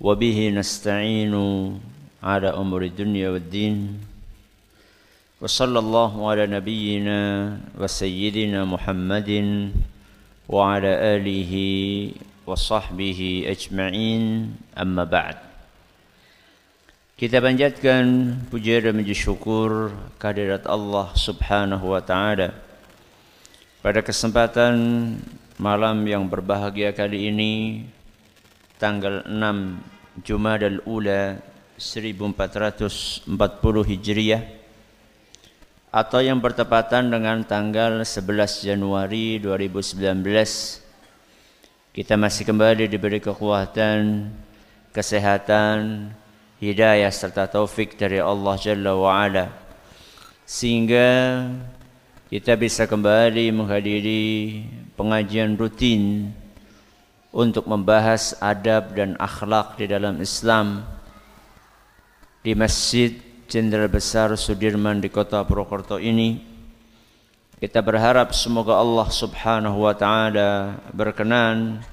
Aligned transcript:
وبه 0.00 0.38
نستعين 0.50 1.34
على 2.22 2.48
أمور 2.50 2.82
الدنيا 2.90 3.30
والدين 3.30 3.78
وصلى 5.40 5.78
الله 5.78 6.12
على 6.30 6.44
نبينا 6.46 7.20
وسيدنا 7.80 8.64
محمد 8.64 9.30
وعلى 10.48 10.92
آله 11.16 11.52
وصحبه 12.46 13.20
أجمعين 13.48 14.24
أما 14.78 15.04
بعد 15.04 15.36
Kita 17.14 17.38
panjatkan 17.38 18.34
puja 18.50 18.82
dan 18.82 18.98
puji 18.98 19.14
syukur 19.14 19.94
kehadirat 20.18 20.66
Allah 20.66 21.14
Subhanahu 21.14 21.94
wa 21.94 22.02
taala. 22.02 22.50
Pada 23.86 24.02
kesempatan 24.02 24.74
malam 25.54 26.02
yang 26.10 26.26
berbahagia 26.26 26.90
kali 26.90 27.30
ini 27.30 27.86
tanggal 28.79 29.27
6 29.27 30.23
Jumadal 30.23 30.79
Ula 30.87 31.35
1440 31.75 33.27
Hijriah 33.91 34.43
atau 35.91 36.19
yang 36.23 36.39
bertepatan 36.39 37.11
dengan 37.11 37.43
tanggal 37.43 37.99
11 38.07 38.63
Januari 38.63 39.35
2019 39.43 40.89
kita 41.89 42.15
masih 42.15 42.47
kembali 42.47 42.87
diberi 42.87 43.19
kekuatan, 43.19 44.31
kesehatan, 44.95 46.07
hidayah 46.63 47.11
serta 47.11 47.51
taufik 47.51 47.99
dari 47.99 48.23
Allah 48.23 48.55
Jalla 48.55 48.95
wa 48.95 49.11
Ala. 49.19 49.51
Sehingga 50.47 51.43
kita 52.31 52.55
bisa 52.55 52.87
kembali 52.87 53.51
menghadiri 53.51 54.23
pengajian 54.95 55.57
rutin 55.59 56.31
untuk 57.29 57.69
membahas 57.69 58.33
adab 58.41 58.97
dan 58.97 59.13
akhlak 59.21 59.77
di 59.77 59.85
dalam 59.85 60.17
Islam 60.17 60.81
di 62.41 62.57
Masjid 62.57 63.21
Jenderal 63.49 63.89
Besar 63.89 64.33
Sudirman 64.33 65.01
di 65.01 65.09
Kota 65.09 65.41
Purwokerto 65.45 66.01
ini. 66.01 66.41
Kita 67.59 67.83
berharap 67.83 68.31
semoga 68.31 68.79
Allah 68.79 69.09
Subhanahu 69.11 69.83
wa 69.83 69.93
taala 69.93 70.79
berkenan 70.95 71.83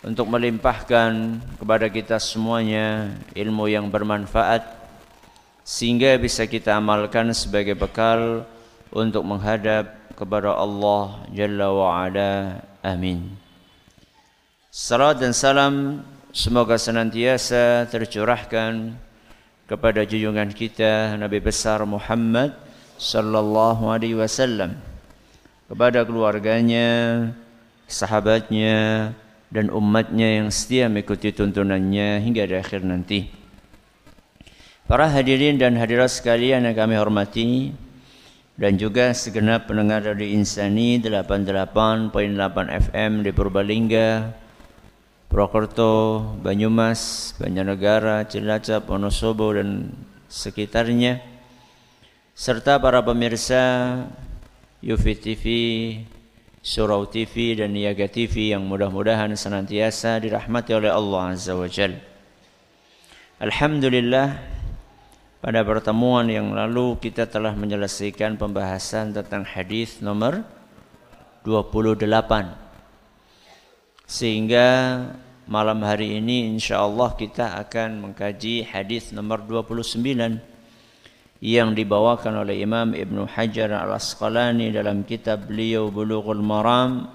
untuk 0.00 0.24
melimpahkan 0.32 1.42
kepada 1.60 1.86
kita 1.92 2.16
semuanya 2.16 3.12
ilmu 3.36 3.68
yang 3.68 3.92
bermanfaat 3.92 4.64
sehingga 5.60 6.16
bisa 6.16 6.48
kita 6.48 6.80
amalkan 6.80 7.30
sebagai 7.36 7.76
bekal 7.76 8.48
untuk 8.88 9.22
menghadap 9.22 9.92
kepada 10.16 10.56
Allah 10.56 11.28
Jalla 11.30 11.68
wa 11.70 11.88
Ala. 12.00 12.64
Amin. 12.80 13.39
Salam 14.70 15.18
dan 15.18 15.34
salam 15.34 15.74
semoga 16.30 16.78
senantiasa 16.78 17.90
tercurahkan 17.90 18.94
kepada 19.66 20.06
junjungan 20.06 20.46
kita 20.54 21.18
Nabi 21.18 21.42
besar 21.42 21.82
Muhammad 21.82 22.54
sallallahu 22.94 23.90
alaihi 23.90 24.14
wasallam 24.14 24.78
kepada 25.66 26.06
keluarganya, 26.06 26.86
sahabatnya 27.90 29.10
dan 29.50 29.74
umatnya 29.74 30.38
yang 30.38 30.54
setia 30.54 30.86
mengikuti 30.86 31.34
tuntunannya 31.34 32.22
hingga 32.22 32.46
di 32.46 32.54
akhir 32.54 32.86
nanti. 32.86 33.26
Para 34.86 35.10
hadirin 35.10 35.58
dan 35.58 35.74
hadirat 35.74 36.14
sekalian 36.14 36.62
yang 36.62 36.78
kami 36.78 36.94
hormati 36.94 37.74
dan 38.54 38.78
juga 38.78 39.10
segenap 39.18 39.66
pendengar 39.66 40.06
dari 40.06 40.30
Insani 40.38 41.02
88.8 41.02 42.14
FM 42.70 43.26
di 43.26 43.34
Purbalingga, 43.34 44.39
Purwokerto, 45.30 46.26
Banyumas, 46.42 47.32
Banjarnegara, 47.38 48.26
Cilacap, 48.26 48.90
Wonosobo 48.90 49.54
dan 49.54 49.94
sekitarnya 50.26 51.22
serta 52.34 52.82
para 52.82 52.98
pemirsa 52.98 53.62
Yufi 54.82 55.14
TV, 55.14 55.44
Surau 56.66 57.06
TV 57.06 57.54
dan 57.54 57.78
Niaga 57.78 58.10
TV 58.10 58.50
yang 58.50 58.66
mudah-mudahan 58.66 59.30
senantiasa 59.38 60.18
dirahmati 60.18 60.74
oleh 60.74 60.90
Allah 60.90 61.30
Azza 61.30 61.54
wa 61.54 61.70
Jal. 61.70 61.94
Alhamdulillah 63.38 64.34
pada 65.38 65.62
pertemuan 65.62 66.26
yang 66.26 66.50
lalu 66.58 66.98
kita 66.98 67.30
telah 67.30 67.54
menyelesaikan 67.54 68.34
pembahasan 68.34 69.14
tentang 69.14 69.46
hadis 69.46 70.02
nomor 70.02 70.42
28 71.46 72.69
sehingga 74.10 74.66
malam 75.46 75.86
hari 75.86 76.18
ini 76.18 76.50
insya 76.50 76.82
Allah 76.82 77.14
kita 77.14 77.54
akan 77.62 78.10
mengkaji 78.10 78.66
hadis 78.66 79.14
nomor 79.14 79.46
29 79.46 80.02
yang 81.38 81.70
dibawakan 81.78 82.42
oleh 82.42 82.58
Imam 82.58 82.90
Ibn 82.90 83.30
Hajar 83.30 83.70
Al-Asqalani 83.70 84.74
dalam 84.74 85.06
kitab 85.06 85.46
beliau 85.46 85.94
Bulughul 85.94 86.42
Maram. 86.42 87.06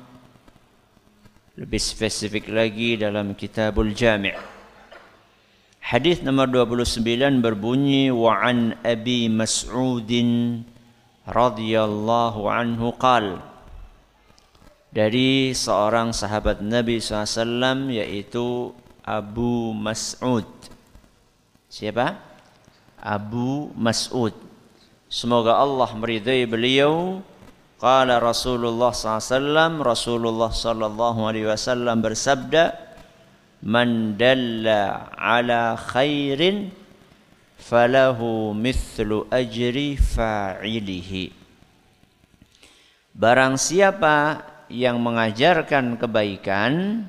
Lebih 1.56 1.80
spesifik 1.80 2.52
lagi 2.52 3.00
dalam 3.00 3.32
Kitabul 3.32 3.96
Jami' 3.96 4.36
Hadis 5.80 6.20
nomor 6.20 6.52
29 6.52 7.00
berbunyi 7.40 8.12
wa 8.12 8.44
an 8.44 8.76
Abi 8.84 9.32
Mas'udin 9.32 10.68
radhiyallahu 11.24 12.44
anhu 12.52 12.92
qala 13.00 13.55
dari 14.96 15.52
seorang 15.52 16.16
sahabat 16.16 16.64
Nabi 16.64 17.04
SAW 17.04 17.92
yaitu 17.92 18.72
Abu 19.04 19.76
Mas'ud. 19.76 20.48
Siapa? 21.68 22.16
Abu 23.04 23.76
Mas'ud. 23.76 24.32
Semoga 25.12 25.60
Allah 25.60 25.92
meridai 26.00 26.48
beliau. 26.48 27.20
Qala 27.76 28.24
Rasulullah 28.24 28.96
SAW, 28.96 29.84
Rasulullah 29.84 30.48
sallallahu 30.48 31.28
alaihi 31.28 31.52
wasallam 31.52 32.00
bersabda, 32.00 32.72
"Man 33.68 34.16
dalla 34.16 35.12
ala 35.12 35.76
khairin 35.76 36.72
falahu 37.60 38.56
mithlu 38.56 39.28
ajri 39.28 40.00
fa'ilihi." 40.00 41.36
Barang 43.12 43.60
siapa 43.60 44.55
yang 44.72 44.98
mengajarkan 45.02 45.98
kebaikan 46.00 47.06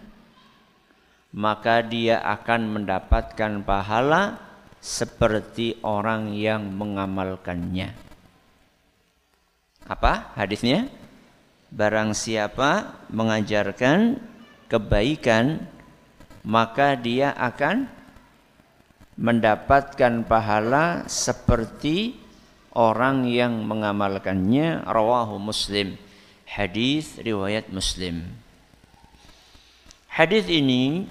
maka 1.36 1.84
dia 1.84 2.24
akan 2.24 2.80
mendapatkan 2.80 3.60
pahala 3.60 4.40
seperti 4.80 5.76
orang 5.84 6.32
yang 6.32 6.64
mengamalkannya. 6.72 7.92
Apa 9.84 10.32
hadisnya? 10.32 10.88
Barang 11.68 12.16
siapa 12.16 12.96
mengajarkan 13.10 14.16
kebaikan 14.70 15.66
maka 16.46 16.94
dia 16.94 17.34
akan 17.34 17.90
mendapatkan 19.18 20.24
pahala 20.24 21.04
seperti 21.10 22.16
orang 22.76 23.26
yang 23.26 23.66
mengamalkannya 23.66 24.86
rawahu 24.86 25.40
muslim 25.40 25.98
hadis 26.46 27.18
riwayat 27.18 27.68
Muslim. 27.74 28.22
Hadis 30.06 30.48
ini 30.48 31.04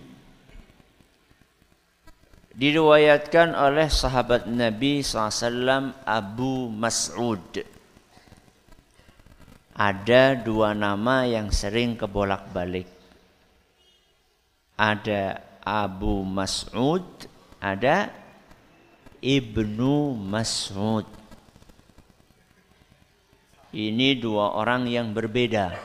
diriwayatkan 2.56 3.52
oleh 3.54 3.92
sahabat 3.92 4.48
Nabi 4.48 5.04
SAW 5.04 5.94
Abu 6.08 6.72
Mas'ud. 6.72 7.44
Ada 9.76 10.40
dua 10.40 10.72
nama 10.72 11.28
yang 11.28 11.52
sering 11.52 12.00
kebolak-balik. 12.00 12.88
Ada 14.80 15.44
Abu 15.62 16.24
Mas'ud, 16.24 17.04
ada 17.60 18.08
Ibnu 19.20 20.16
Mas'ud. 20.16 21.25
Ini 23.76 24.16
dua 24.24 24.56
orang 24.56 24.88
yang 24.88 25.12
berbeda. 25.12 25.76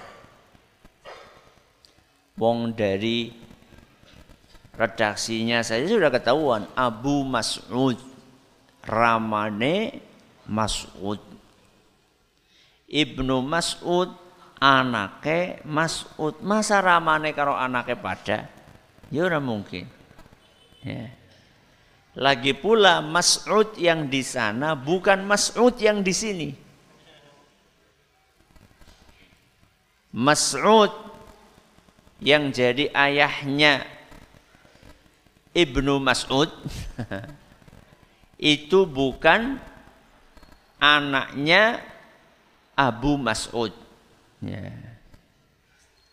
Wong 2.38 2.70
dari 2.70 3.34
redaksinya 4.78 5.58
saja 5.66 5.90
sudah 5.90 6.06
ketahuan 6.14 6.70
Abu 6.78 7.26
Mas'ud. 7.26 7.98
Ramane 8.87 9.98
Mas'ud. 10.46 11.19
Ibnu 12.87 13.42
Mas'ud 13.42 14.14
anake 14.62 15.58
Mas'ud. 15.66 16.38
Masa 16.46 16.78
ramane 16.78 17.34
karo 17.34 17.58
anake 17.58 17.98
pada? 17.98 18.46
Ya 19.10 19.26
ora 19.26 19.42
mungkin. 19.42 19.90
Ya. 20.87 21.10
Lagi 22.14 22.54
pula 22.54 23.02
Mas'ud 23.02 23.75
yang 23.82 24.06
di 24.06 24.22
sana 24.22 24.78
bukan 24.78 25.26
Mas'ud 25.26 25.75
yang 25.75 26.06
di 26.06 26.14
sini 26.14 26.69
Mas'ud 30.10 30.90
yang 32.18 32.50
jadi 32.50 32.90
ayahnya 32.90 33.86
Ibnu 35.54 35.98
Mas'ud 36.02 36.50
itu 38.38 38.86
bukan 38.86 39.58
anaknya 40.80 41.84
Abu 42.74 43.20
Mas'ud. 43.20 43.74
Ya. 44.40 44.72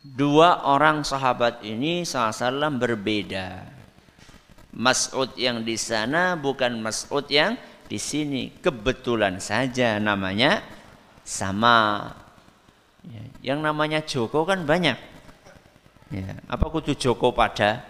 Dua 0.04 0.68
orang 0.68 1.04
sahabat 1.04 1.64
ini 1.64 2.04
SAW 2.04 2.76
berbeda. 2.80 3.66
Mas'ud 4.78 5.34
yang 5.40 5.66
di 5.66 5.74
sana 5.80 6.38
bukan 6.38 6.80
Mas'ud 6.84 7.26
yang 7.32 7.56
di 7.88 7.98
sini. 7.98 8.52
Kebetulan 8.62 9.40
saja 9.42 9.98
namanya 9.98 10.62
sama. 11.24 12.12
Ya, 13.08 13.24
yang 13.54 13.60
namanya 13.64 14.04
Joko 14.04 14.44
kan 14.44 14.68
banyak. 14.68 15.00
Ya, 16.12 16.30
apa 16.48 16.66
kudu 16.68 16.96
Joko 16.96 17.32
pada? 17.32 17.84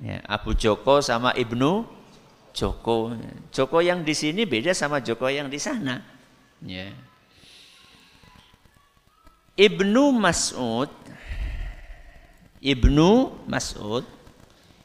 Ya, 0.00 0.22
Abu 0.26 0.54
Joko 0.54 1.02
sama 1.02 1.34
Ibnu 1.34 1.86
Joko. 2.54 3.14
Joko 3.50 3.78
yang 3.82 4.02
di 4.06 4.14
sini 4.14 4.46
beda 4.46 4.74
sama 4.74 5.02
Joko 5.02 5.26
yang 5.30 5.50
di 5.50 5.58
sana. 5.58 6.02
Ya. 6.62 6.90
Ibnu 9.60 10.14
Mas'ud 10.16 10.88
Ibnu 12.60 13.40
Mas'ud 13.48 14.04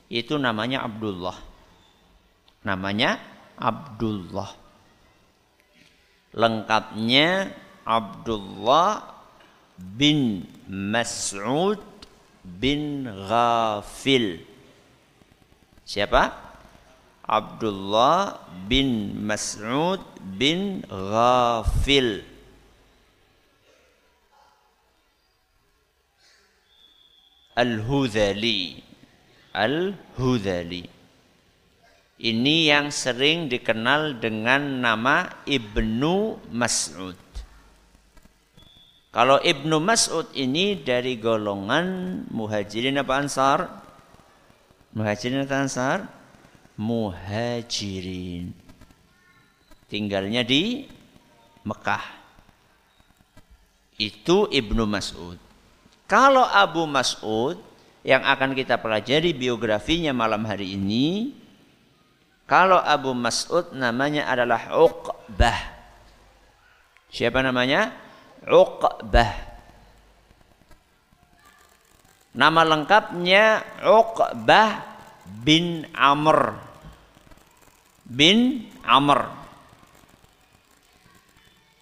itu 0.07 0.39
namanya 0.39 0.88
Abdullah. 0.88 1.36
Namanya 2.63 3.19
Abdullah. 3.59 4.56
Lengkapnya 6.31 7.51
Abdullah 7.83 9.14
bin 9.77 10.48
Mas'ud 10.68 11.80
bin 12.44 13.06
Ghafil. 13.06 14.44
Siapa? 15.86 16.33
Abdullah 17.25 18.38
bin 18.69 19.18
Mas'ud 19.25 20.01
bin 20.38 20.86
Ghafil. 20.86 22.22
Al-Hudhali. 27.56 28.83
Al-Hudhali. 29.56 30.83
Ini 32.16 32.56
yang 32.72 32.88
sering 32.95 33.51
dikenal 33.51 34.24
dengan 34.24 34.80
nama 34.80 35.27
Ibnu 35.44 36.48
Mas'ud. 36.51 37.25
Kalau 39.15 39.39
Ibnu 39.39 39.79
Mas'ud 39.79 40.27
ini 40.35 40.75
dari 40.75 41.15
golongan 41.15 42.19
muhajirin 42.35 43.00
apa 43.00 43.15
ansar? 43.15 43.59
Muhajirin 44.91 45.47
atau 45.47 45.56
ansar? 45.56 46.12
Muhajirin. 46.75 48.51
Tinggalnya 49.88 50.44
di 50.44 50.83
Mekah. 51.63 52.03
Itu 53.95 54.51
Ibnu 54.51 54.83
Mas'ud. 54.83 55.39
Kalau 56.12 56.44
Abu 56.44 56.83
Mas'ud 56.83 57.56
yang 58.03 58.19
akan 58.19 58.51
kita 58.51 58.83
pelajari 58.83 59.31
biografinya 59.31 60.12
malam 60.12 60.44
hari 60.44 60.75
ini, 60.75 61.31
kalau 62.44 62.83
Abu 62.83 63.15
Mas'ud 63.15 63.71
namanya 63.71 64.27
adalah 64.27 64.75
Uqbah. 64.75 65.71
Siapa 67.07 67.39
namanya? 67.39 68.04
Uqbah. 68.45 69.33
Nama 72.36 72.62
lengkapnya 72.68 73.63
Uqbah 73.81 74.83
bin 75.25 75.88
Amr 75.95 76.53
bin 78.06 78.69
Amr 78.86 79.25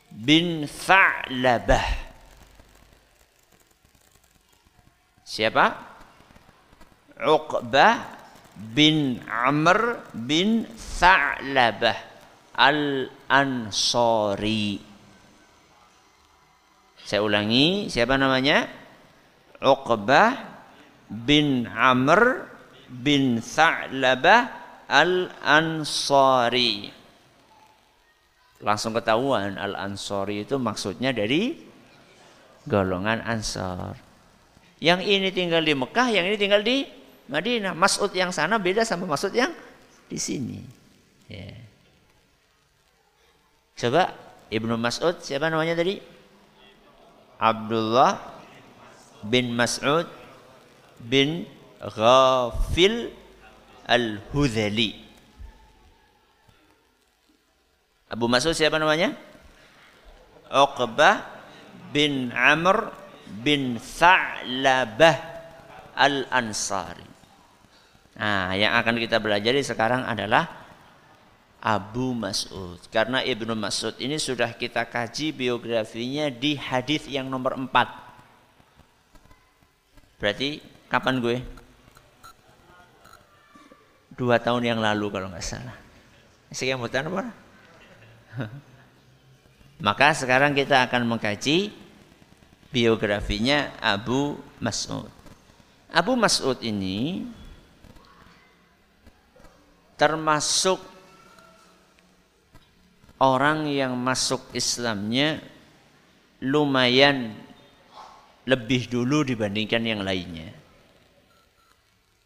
bin 0.07 0.63
Tha'labah. 0.63 1.87
Siapa? 5.27 5.65
Uqbah 7.27 7.95
bin 8.55 9.19
Amr 9.27 10.07
bin 10.13 10.63
Tha'labah 10.77 11.97
Al-Ansari. 12.53 14.13
Saya 17.13 17.29
ulangi, 17.29 17.93
siapa 17.93 18.17
namanya? 18.17 18.65
Uqbah 19.61 20.33
bin 21.13 21.69
Amr 21.69 22.49
bin 22.89 23.37
Tha'labah 23.37 24.49
Al-Ansari. 24.89 26.89
Langsung 28.65 28.97
ketahuan 28.97 29.61
Al-Ansari 29.61 30.41
itu 30.41 30.57
maksudnya 30.57 31.13
dari 31.13 31.53
golongan 32.65 33.21
Ansar. 33.21 33.93
Yang 34.81 35.05
ini 35.05 35.29
tinggal 35.29 35.61
di 35.61 35.77
Mekah, 35.77 36.09
yang 36.09 36.25
ini 36.25 36.33
tinggal 36.33 36.65
di 36.65 36.81
Madinah. 37.29 37.77
Mas'ud 37.77 38.09
yang 38.09 38.33
sana 38.33 38.57
beda 38.57 38.89
sama 38.89 39.05
Mas'ud 39.05 39.37
yang 39.37 39.53
di 40.09 40.17
sini. 40.17 40.65
Ya. 41.29 41.61
Coba 43.77 44.17
Ibnu 44.49 44.81
Mas'ud 44.81 45.21
siapa 45.21 45.53
namanya 45.53 45.77
tadi? 45.77 46.12
Abdullah 47.43 48.39
bin 49.27 49.51
Mas'ud 49.51 50.07
bin 51.03 51.43
Ghafil 51.83 53.11
Al-Hudhali. 53.83 55.03
Abu 58.07 58.31
Mas'ud 58.31 58.55
siapa 58.55 58.79
namanya? 58.79 59.11
Uqbah 60.47 61.19
bin 61.91 62.31
Amr 62.31 62.95
bin 63.43 63.75
Tha'labah 63.75 65.19
Al-Ansari. 65.99 67.11
Nah, 68.13 68.55
yang 68.55 68.71
akan 68.79 68.95
kita 69.03 69.19
belajar 69.19 69.51
sekarang 69.59 70.07
adalah 70.07 70.62
Abu 71.63 72.11
Mas'ud. 72.11 72.75
Karena 72.91 73.23
Ibnu 73.23 73.55
Mas'ud 73.55 73.95
ini 74.03 74.19
sudah 74.19 74.51
kita 74.51 74.83
kaji 74.83 75.31
biografinya 75.31 76.27
di 76.27 76.59
hadis 76.59 77.07
yang 77.07 77.31
nomor 77.31 77.55
4. 77.55 77.71
Berarti 80.19 80.59
kapan 80.91 81.23
gue? 81.23 81.39
Dua 84.13 84.43
tahun 84.43 84.75
yang 84.75 84.83
lalu 84.83 85.07
kalau 85.07 85.31
nggak 85.31 85.39
salah. 85.39 85.79
Sekian 86.51 86.83
mutan 86.83 87.07
apa? 87.07 87.31
Maka 89.87 90.11
sekarang 90.13 90.51
kita 90.51 90.83
akan 90.85 91.07
mengkaji 91.07 91.71
biografinya 92.75 93.71
Abu 93.79 94.35
Mas'ud. 94.59 95.07
Abu 95.89 96.13
Mas'ud 96.19 96.59
ini 96.59 97.23
termasuk 99.95 100.92
orang 103.23 103.71
yang 103.71 103.95
masuk 103.95 104.51
Islamnya 104.51 105.39
lumayan 106.43 107.31
lebih 108.43 108.91
dulu 108.91 109.23
dibandingkan 109.23 109.79
yang 109.87 110.03
lainnya. 110.03 110.51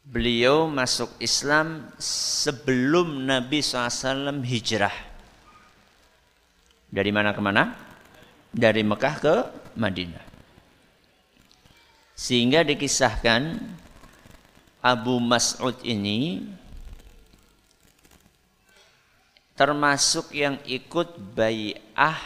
Beliau 0.08 0.66
masuk 0.66 1.14
Islam 1.22 1.94
sebelum 2.02 3.28
Nabi 3.28 3.62
SAW 3.62 4.42
hijrah. 4.42 4.96
Dari 6.88 7.12
mana 7.12 7.36
ke 7.36 7.42
mana? 7.44 7.76
Dari 8.50 8.82
Mekah 8.82 9.16
ke 9.20 9.36
Madinah. 9.78 10.26
Sehingga 12.18 12.66
dikisahkan 12.66 13.62
Abu 14.82 15.20
Mas'ud 15.22 15.76
ini 15.84 16.42
termasuk 19.58 20.38
yang 20.38 20.62
ikut 20.70 21.18
bayah 21.34 22.22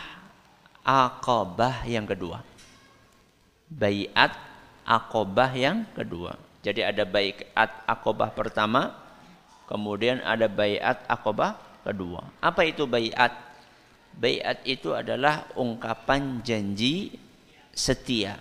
akobah 0.83 1.87
yang 1.87 2.03
kedua. 2.03 2.43
Bayat 3.71 4.35
akobah 4.83 5.55
yang 5.55 5.87
kedua. 5.95 6.35
Jadi 6.59 6.83
ada 6.83 7.07
bayat 7.07 7.47
akobah 7.87 8.35
pertama, 8.35 8.91
kemudian 9.65 10.19
ada 10.27 10.51
bayat 10.51 11.07
akobah 11.07 11.55
kedua. 11.87 12.27
Apa 12.43 12.67
itu 12.67 12.83
bayat? 12.83 13.31
Bayat 14.11 14.59
itu 14.67 14.91
adalah 14.91 15.47
ungkapan 15.55 16.43
janji 16.43 17.15
setia. 17.71 18.35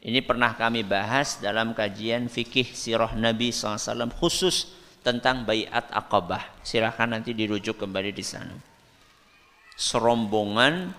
Ini 0.00 0.24
pernah 0.24 0.56
kami 0.56 0.84
bahas 0.84 1.36
dalam 1.36 1.76
kajian 1.76 2.32
fikih 2.32 2.72
sirah 2.72 3.12
Nabi 3.12 3.52
SAW 3.52 4.08
khusus 4.16 4.83
tentang 5.04 5.44
bayat 5.44 5.92
akobah. 5.92 6.40
Silahkan 6.64 7.06
nanti 7.06 7.36
dirujuk 7.36 7.76
kembali 7.76 8.10
di 8.10 8.24
sana. 8.24 8.56
Serombongan 9.76 10.90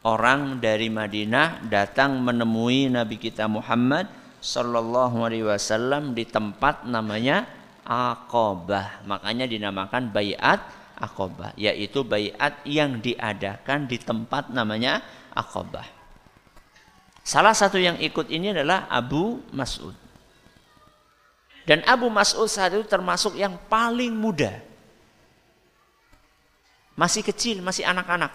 orang 0.00 0.56
dari 0.58 0.88
Madinah 0.88 1.68
datang 1.68 2.24
menemui 2.24 2.88
Nabi 2.88 3.20
kita 3.20 3.44
Muhammad 3.46 4.08
Sallallahu 4.40 5.20
Alaihi 5.20 5.44
Wasallam 5.44 6.16
di 6.16 6.24
tempat 6.24 6.88
namanya 6.88 7.44
Akobah. 7.84 9.04
Makanya 9.04 9.44
dinamakan 9.44 10.08
bayat 10.08 10.64
Akobah, 10.96 11.52
yaitu 11.60 12.00
bayat 12.04 12.60
yang 12.64 13.04
diadakan 13.04 13.84
di 13.84 14.00
tempat 14.00 14.48
namanya 14.48 15.04
Akobah. 15.36 15.84
Salah 17.20 17.52
satu 17.52 17.76
yang 17.76 18.00
ikut 18.00 18.32
ini 18.32 18.56
adalah 18.56 18.88
Abu 18.88 19.44
Mas'ud. 19.52 20.09
Dan 21.68 21.84
Abu 21.84 22.08
Mas'ud 22.08 22.48
saat 22.48 22.72
itu 22.72 22.84
termasuk 22.88 23.36
yang 23.36 23.56
paling 23.68 24.12
muda. 24.12 24.60
Masih 26.96 27.24
kecil, 27.24 27.64
masih 27.64 27.84
anak-anak. 27.88 28.32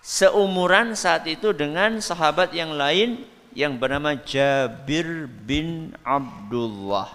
Seumuran 0.00 0.94
saat 0.94 1.26
itu 1.26 1.50
dengan 1.50 1.98
sahabat 1.98 2.54
yang 2.54 2.78
lain 2.78 3.26
yang 3.56 3.80
bernama 3.80 4.14
Jabir 4.14 5.26
bin 5.26 5.96
Abdullah. 6.06 7.10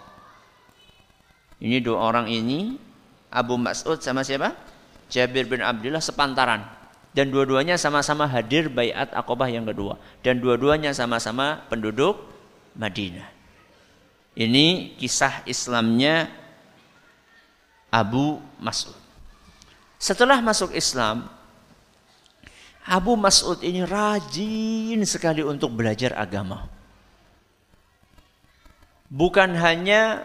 Ini 1.62 1.77
dua 1.79 2.10
orang 2.12 2.27
ini 2.27 2.75
Abu 3.29 3.55
Mas'ud 3.55 4.01
sama 4.01 4.25
siapa? 4.25 4.58
Jabir 5.08 5.46
bin 5.48 5.62
Abdullah 5.62 6.01
sepantaran. 6.01 6.65
Dan 7.12 7.27
dua-duanya 7.27 7.75
sama-sama 7.75 8.24
hadir 8.24 8.72
bayat 8.72 9.12
akobah 9.12 9.51
yang 9.51 9.67
kedua. 9.67 10.00
Dan 10.24 10.39
dua-duanya 10.39 10.96
sama-sama 10.96 11.63
penduduk 11.67 12.17
Madinah. 12.75 13.40
Ini 14.32 14.96
kisah 14.96 15.44
Islamnya 15.44 16.32
Abu 17.92 18.40
Mas'ud. 18.64 18.96
Setelah 20.00 20.40
masuk 20.40 20.72
Islam, 20.72 21.28
Abu 22.88 23.14
Mas'ud 23.20 23.60
ini 23.62 23.84
rajin 23.86 25.04
sekali 25.06 25.46
untuk 25.46 25.76
belajar 25.76 26.16
agama. 26.18 26.66
Bukan 29.12 29.54
hanya 29.60 30.24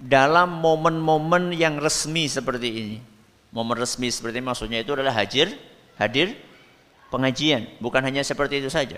dalam 0.00 0.58
momen-momen 0.58 1.54
yang 1.54 1.78
resmi 1.78 2.26
seperti 2.26 2.68
ini. 2.72 2.98
Momen 3.52 3.76
resmi 3.76 4.08
seperti 4.08 4.40
ini 4.40 4.48
maksudnya 4.48 4.80
itu 4.80 4.96
adalah 4.96 5.12
hadir, 5.12 5.52
hadir 6.00 6.34
pengajian, 7.12 7.68
bukan 7.78 8.00
hanya 8.00 8.24
seperti 8.24 8.64
itu 8.64 8.72
saja. 8.72 8.96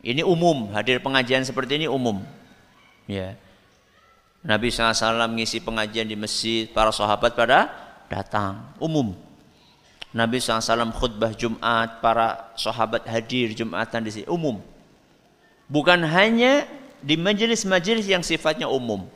Ini 0.00 0.24
umum, 0.24 0.72
hadir 0.72 0.98
pengajian 1.04 1.44
seperti 1.44 1.84
ini 1.84 1.86
umum. 1.86 2.24
Ya. 3.04 3.36
Nabi 4.44 4.68
SAW 4.68 5.24
mengisi 5.28 5.60
pengajian 5.60 6.04
di 6.04 6.16
masjid, 6.16 6.68
para 6.68 6.92
sahabat 6.92 7.32
pada 7.32 7.72
datang, 8.12 8.60
umum. 8.76 9.16
Nabi 10.14 10.38
SAW 10.38 10.92
khutbah 10.94 11.32
Jumat, 11.32 11.98
para 12.04 12.52
sahabat 12.54 13.08
hadir 13.08 13.56
Jumatan 13.56 14.04
di 14.04 14.10
sini, 14.12 14.26
umum. 14.28 14.60
Bukan 15.66 16.04
hanya 16.04 16.68
di 17.00 17.16
majelis-majelis 17.16 18.04
yang 18.04 18.20
sifatnya 18.20 18.68
umum. 18.68 19.08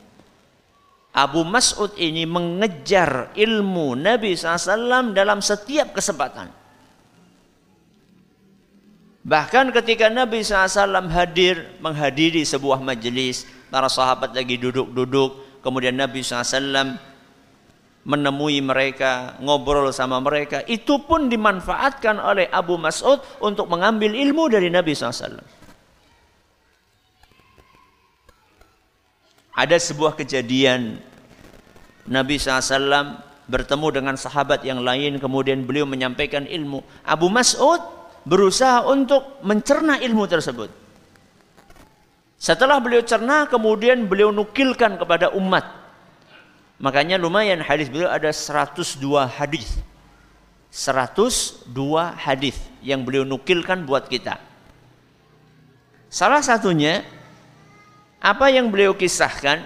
Abu 1.09 1.41
Mas'ud 1.41 1.93
ini 1.97 2.25
mengejar 2.25 3.33
ilmu 3.33 3.97
Nabi 3.97 4.37
SAW 4.37 5.13
dalam 5.13 5.41
setiap 5.41 5.93
kesempatan. 5.97 6.58
Bahkan 9.29 9.69
ketika 9.77 10.09
Nabi 10.09 10.41
SAW 10.41 11.05
hadir 11.13 11.77
menghadiri 11.77 12.41
sebuah 12.41 12.81
majelis, 12.81 13.45
para 13.69 13.85
sahabat 13.85 14.33
lagi 14.33 14.57
duduk-duduk, 14.57 15.61
kemudian 15.61 15.93
Nabi 15.93 16.25
SAW 16.25 16.97
menemui 18.09 18.57
mereka, 18.65 19.37
ngobrol 19.37 19.93
sama 19.93 20.17
mereka, 20.17 20.65
itu 20.65 21.05
pun 21.05 21.29
dimanfaatkan 21.29 22.17
oleh 22.17 22.49
Abu 22.49 22.81
Mas'ud 22.81 23.21
untuk 23.37 23.69
mengambil 23.69 24.17
ilmu 24.17 24.49
dari 24.49 24.73
Nabi 24.73 24.97
SAW. 24.97 25.37
Ada 29.53 29.77
sebuah 29.77 30.17
kejadian 30.17 30.97
Nabi 32.09 32.41
SAW 32.41 33.21
bertemu 33.45 33.87
dengan 33.93 34.15
sahabat 34.17 34.65
yang 34.65 34.81
lain 34.81 35.21
kemudian 35.21 35.69
beliau 35.69 35.85
menyampaikan 35.85 36.49
ilmu. 36.49 36.81
Abu 37.05 37.29
Mas'ud 37.29 37.98
berusaha 38.29 38.85
untuk 38.85 39.41
mencerna 39.41 39.97
ilmu 39.97 40.29
tersebut. 40.29 40.69
Setelah 42.37 42.77
beliau 42.77 43.01
cerna 43.01 43.49
kemudian 43.49 44.05
beliau 44.05 44.29
nukilkan 44.29 45.01
kepada 45.01 45.33
umat. 45.33 45.65
Makanya 46.79 47.19
lumayan 47.19 47.59
hadis 47.59 47.89
beliau 47.89 48.07
ada 48.07 48.29
102 48.29 49.01
hadis. 49.27 49.81
102 50.69 51.73
hadis 52.15 52.55
yang 52.85 53.01
beliau 53.01 53.25
nukilkan 53.25 53.83
buat 53.83 54.05
kita. 54.05 54.37
Salah 56.07 56.45
satunya 56.45 57.01
apa 58.21 58.53
yang 58.53 58.69
beliau 58.69 58.93
kisahkan 58.93 59.65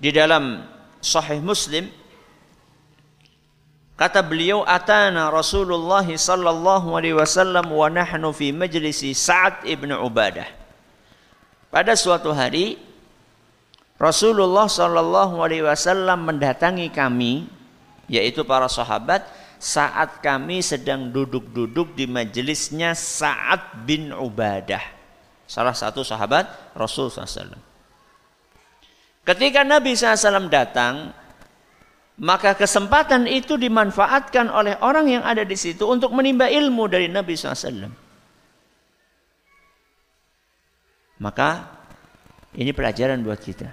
di 0.00 0.10
dalam 0.10 0.64
Sahih 1.04 1.38
Muslim 1.44 1.92
kata 3.94 4.20
beliau 4.22 4.66
atana 4.66 5.30
Rasulullah 5.30 6.04
sallallahu 6.04 6.94
alaihi 6.94 7.16
wasallam 7.16 7.70
wa 7.70 7.86
nahnu 7.90 8.34
fi 8.34 8.50
majlisi 8.50 9.14
Sa'ad 9.14 9.66
ibn 9.66 9.94
Ubadah. 9.94 10.46
Pada 11.70 11.98
suatu 11.98 12.30
hari 12.30 12.78
Rasulullah 13.98 14.66
sallallahu 14.66 15.38
alaihi 15.42 15.66
wasallam 15.66 16.26
mendatangi 16.26 16.90
kami 16.90 17.46
yaitu 18.10 18.44
para 18.44 18.66
sahabat 18.66 19.24
saat 19.64 20.20
kami 20.20 20.60
sedang 20.60 21.08
duduk-duduk 21.08 21.96
di 21.96 22.04
majelisnya 22.04 22.92
Sa'ad 22.92 23.86
bin 23.88 24.12
Ubadah. 24.12 24.82
Salah 25.48 25.72
satu 25.72 26.04
sahabat 26.04 26.44
Rasul 26.76 27.08
SAW. 27.08 27.56
Ketika 29.24 29.64
Nabi 29.64 29.96
SAW 29.96 30.52
datang, 30.52 31.16
maka 32.20 32.54
kesempatan 32.54 33.26
itu 33.26 33.58
dimanfaatkan 33.58 34.46
oleh 34.50 34.78
orang 34.82 35.10
yang 35.10 35.24
ada 35.26 35.42
di 35.42 35.58
situ 35.58 35.82
untuk 35.86 36.14
menimba 36.14 36.46
ilmu 36.46 36.86
dari 36.86 37.10
Nabi 37.10 37.34
SAW. 37.34 37.90
Maka 41.18 41.48
ini 42.54 42.70
pelajaran 42.70 43.22
buat 43.22 43.40
kita. 43.40 43.70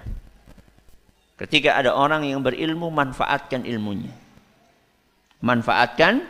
Ketika 1.38 1.74
ada 1.74 1.94
orang 1.94 2.22
yang 2.26 2.38
berilmu, 2.42 2.90
manfaatkan 2.90 3.66
ilmunya. 3.66 4.14
Manfaatkan 5.42 6.22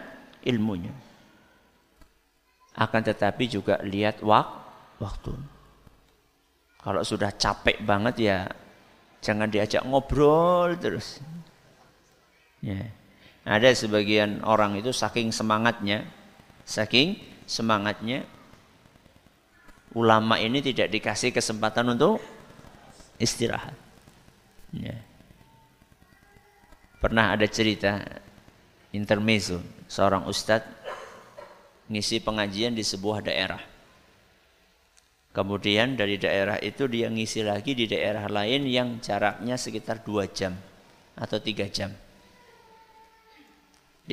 ilmunya. 0.44 0.92
Akan 2.72 3.04
tetapi 3.04 3.44
juga 3.52 3.76
lihat 3.84 4.24
waktu 4.24 4.62
waktu. 5.02 5.34
Kalau 6.82 7.02
sudah 7.02 7.34
capek 7.34 7.82
banget 7.82 8.14
ya 8.22 8.38
jangan 9.18 9.50
diajak 9.50 9.82
ngobrol 9.82 10.78
terus. 10.78 11.18
Ya. 12.62 12.88
Ada 13.42 13.74
sebagian 13.74 14.46
orang 14.46 14.78
itu 14.78 14.94
saking 14.94 15.34
semangatnya, 15.34 16.06
saking 16.62 17.18
semangatnya 17.42 18.22
ulama 19.98 20.38
ini 20.38 20.62
tidak 20.62 20.94
dikasih 20.94 21.34
kesempatan 21.34 21.98
untuk 21.98 22.22
istirahat. 23.18 23.74
Ya. 24.70 24.96
Pernah 27.02 27.34
ada 27.34 27.44
cerita 27.50 27.98
intermezzo 28.94 29.58
seorang 29.90 30.24
ustadz 30.30 30.70
ngisi 31.90 32.22
pengajian 32.22 32.78
di 32.78 32.86
sebuah 32.86 33.26
daerah. 33.26 33.60
Kemudian 35.32 35.96
dari 35.96 36.20
daerah 36.20 36.60
itu 36.60 36.86
dia 36.86 37.08
ngisi 37.08 37.42
lagi 37.42 37.72
di 37.72 37.88
daerah 37.88 38.28
lain 38.28 38.68
yang 38.68 39.00
jaraknya 39.00 39.56
sekitar 39.56 40.04
dua 40.04 40.28
jam 40.28 40.54
atau 41.16 41.40
tiga 41.40 41.66
jam. 41.72 41.90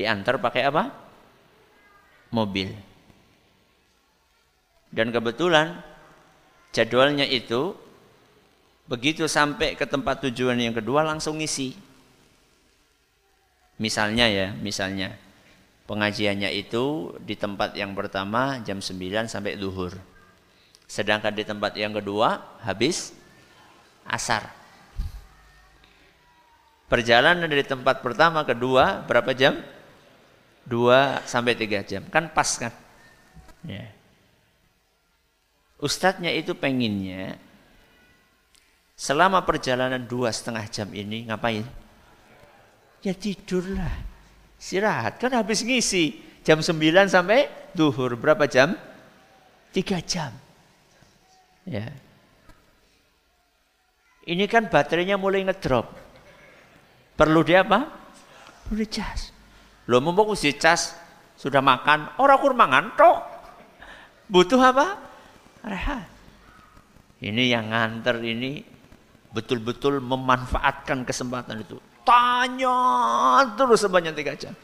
Diantar 0.00 0.40
pakai 0.40 0.64
apa? 0.64 0.88
Mobil. 2.32 2.72
Dan 4.88 5.12
kebetulan 5.12 5.76
jadwalnya 6.72 7.28
itu 7.28 7.76
begitu 8.88 9.28
sampai 9.28 9.76
ke 9.76 9.84
tempat 9.84 10.24
tujuan 10.24 10.56
yang 10.56 10.72
kedua 10.72 11.04
langsung 11.04 11.36
ngisi. 11.36 11.76
Misalnya 13.76 14.24
ya, 14.28 14.48
misalnya 14.56 15.20
Pengajiannya 15.90 16.54
itu 16.54 17.18
di 17.18 17.34
tempat 17.34 17.74
yang 17.74 17.98
pertama 17.98 18.62
jam 18.62 18.78
9 18.78 19.26
sampai 19.26 19.58
duhur. 19.58 19.98
Sedangkan 20.86 21.34
di 21.34 21.42
tempat 21.42 21.74
yang 21.74 21.90
kedua 21.90 22.38
habis 22.62 23.10
asar. 24.06 24.54
Perjalanan 26.86 27.50
dari 27.50 27.66
tempat 27.66 28.06
pertama 28.06 28.46
ke 28.46 28.54
dua 28.54 29.02
berapa 29.02 29.34
jam? 29.34 29.58
Dua 30.66 31.24
sampai 31.24 31.56
tiga 31.56 31.84
jam. 31.84 32.04
Kan 32.08 32.30
pas 32.30 32.48
kan? 32.56 32.72
Ya. 33.64 33.90
Ustadznya 35.80 36.32
itu 36.32 36.52
penginnya 36.52 37.40
selama 39.00 39.40
perjalanan 39.48 40.04
dua 40.04 40.28
setengah 40.28 40.68
jam 40.68 40.88
ini 40.92 41.24
ngapain? 41.28 41.64
Ya 43.00 43.16
tidurlah. 43.16 43.96
Istirahat. 44.60 45.16
Kan 45.16 45.32
habis 45.32 45.64
ngisi. 45.64 46.20
Jam 46.44 46.60
9 46.60 47.08
sampai 47.08 47.48
duhur. 47.72 48.16
Berapa 48.20 48.44
jam? 48.44 48.76
Tiga 49.72 50.04
jam. 50.04 50.32
Ya. 51.64 51.88
Ini 54.28 54.44
kan 54.44 54.68
baterainya 54.68 55.16
mulai 55.16 55.48
ngedrop. 55.48 55.88
Perlu 57.16 57.40
dia 57.40 57.64
apa? 57.64 57.88
Perlu 58.68 58.84
dicas. 58.84 59.32
Lo 59.90 59.98
mau 59.98 60.14
di 60.38 60.54
cas 60.54 60.94
sudah 61.34 61.58
makan, 61.58 62.22
orang 62.22 62.38
kur 62.38 62.54
mangan 62.54 62.94
tok. 62.94 63.18
Butuh 64.30 64.62
apa? 64.62 64.86
Rehat. 65.66 66.06
Ini 67.18 67.58
yang 67.58 67.74
nganter 67.74 68.22
ini 68.22 68.62
betul-betul 69.34 69.98
memanfaatkan 69.98 71.02
kesempatan 71.02 71.66
itu. 71.66 71.82
Tanya 72.06 72.78
terus 73.58 73.82
sebanyak 73.82 74.14
tiga 74.14 74.38
jam. 74.38 74.54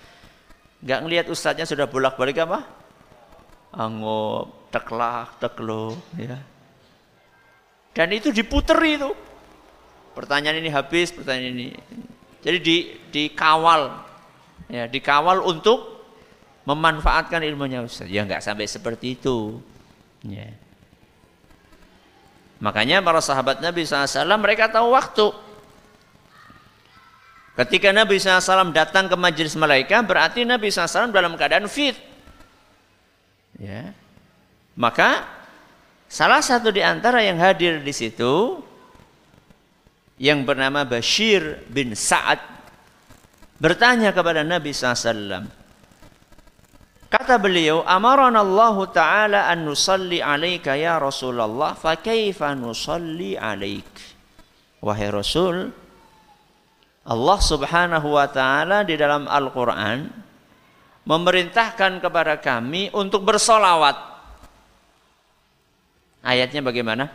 Gak 0.87 1.03
ngelihat 1.03 1.27
ustadznya 1.27 1.67
sudah 1.67 1.91
bolak-balik 1.91 2.39
apa? 2.47 2.63
Anggap, 3.75 4.71
teklak, 4.71 5.29
teklo, 5.43 5.99
ya. 6.15 6.39
Dan 7.91 8.15
itu 8.15 8.31
diputer 8.31 8.79
itu. 8.87 9.11
Pertanyaan 10.15 10.63
ini 10.63 10.71
habis, 10.71 11.11
pertanyaan 11.11 11.51
ini. 11.51 11.69
Jadi 12.47 12.59
di 12.63 12.77
dikawal 13.11 14.07
ya, 14.71 14.87
dikawal 14.87 15.43
untuk 15.43 15.97
memanfaatkan 16.67 17.47
ilmunya 17.47 17.87
Ustaz. 17.87 18.11
Ya 18.11 18.27
nggak 18.27 18.43
sampai 18.43 18.67
seperti 18.67 19.15
itu. 19.15 19.63
Ya. 20.27 20.51
Makanya 22.59 23.05
para 23.05 23.23
sahabat 23.23 23.63
Nabi 23.63 23.87
SAW 23.87 24.27
mereka 24.41 24.67
tahu 24.67 24.93
waktu. 24.93 25.27
Ketika 27.57 27.89
Nabi 27.89 28.21
SAW 28.21 28.75
datang 28.75 29.09
ke 29.09 29.17
majelis 29.17 29.57
malaikat 29.57 30.05
berarti 30.05 30.45
Nabi 30.45 30.69
SAW 30.69 31.15
dalam 31.15 31.39
keadaan 31.39 31.71
fit. 31.71 31.97
Ya. 33.57 33.97
Maka 34.77 35.25
salah 36.11 36.45
satu 36.45 36.69
di 36.69 36.85
antara 36.85 37.25
yang 37.25 37.41
hadir 37.41 37.81
di 37.81 37.95
situ 37.95 38.61
yang 40.21 40.45
bernama 40.45 40.85
Bashir 40.85 41.65
bin 41.69 41.97
Sa'ad 41.97 42.56
bertanya 43.57 44.13
kepada 44.13 44.45
Nabi 44.45 44.73
SAW. 44.73 45.49
Kata 47.07 47.39
beliau, 47.39 47.87
Amarana 47.87 48.43
Allah 48.43 48.77
Ta'ala 48.91 49.41
an 49.47 49.63
nusalli 49.63 50.19
alaika 50.19 50.75
ya 50.75 50.99
Rasulullah, 50.99 51.79
fa 51.79 51.97
kaifa 51.97 52.53
nusalli 52.59 53.39
alaik. 53.39 53.87
Wahai 54.83 55.09
Rasul, 55.09 55.71
Allah 57.07 57.39
Subhanahu 57.39 58.19
wa 58.19 58.27
taala 58.27 58.83
di 58.83 58.99
dalam 58.99 59.31
Al-Qur'an 59.31 60.11
memerintahkan 61.07 62.03
kepada 62.03 62.43
kami 62.43 62.91
untuk 62.91 63.23
bersolawat. 63.23 63.95
Ayatnya 66.27 66.67
bagaimana? 66.67 67.07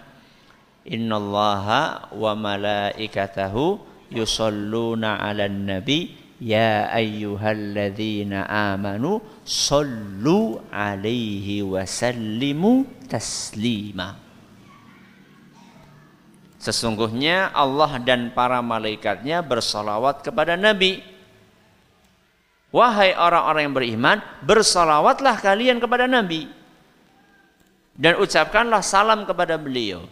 Innallaha 0.87 2.07
wa 2.15 2.31
malaikatahu 2.39 3.83
yusalluna 4.15 5.19
'alan 5.19 5.67
nabi 5.67 6.20
ya 6.41 6.89
ayyuhalladzina 6.89 8.49
amanu 8.49 9.21
sallu 9.45 10.57
'alaihi 10.73 11.61
wa 11.61 11.85
sallimu 11.85 12.89
taslima 13.05 14.17
Sesungguhnya 16.61 17.49
Allah 17.57 17.97
dan 17.97 18.29
para 18.37 18.61
malaikatnya 18.61 19.41
bersalawat 19.41 20.21
kepada 20.21 20.53
Nabi. 20.53 21.01
Wahai 22.69 23.17
orang-orang 23.17 23.65
yang 23.65 23.73
beriman, 23.73 24.17
bersalawatlah 24.45 25.41
kalian 25.41 25.81
kepada 25.81 26.05
Nabi. 26.05 26.45
Dan 27.97 28.21
ucapkanlah 28.21 28.85
salam 28.85 29.25
kepada 29.25 29.57
beliau. 29.57 30.05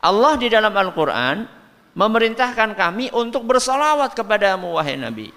Allah 0.00 0.40
di 0.40 0.48
dalam 0.48 0.72
Al-Quran 0.72 1.63
memerintahkan 1.94 2.74
kami 2.74 3.08
untuk 3.14 3.46
bersalawat 3.46 4.12
kepadamu 4.18 4.74
wahai 4.74 4.98
Nabi. 4.98 5.30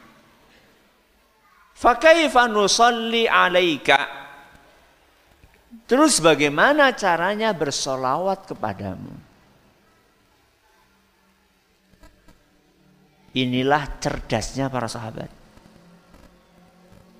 Fakaifa 1.78 2.50
nusalli 2.50 3.30
alaika. 3.30 4.26
Terus 5.86 6.17
bagaimana 6.17 6.89
caranya 6.98 7.54
bersolawat 7.54 8.50
kepadamu? 8.50 9.13
Inilah 13.38 13.86
cerdasnya 14.02 14.65
para 14.74 14.89
sahabat. 14.89 15.30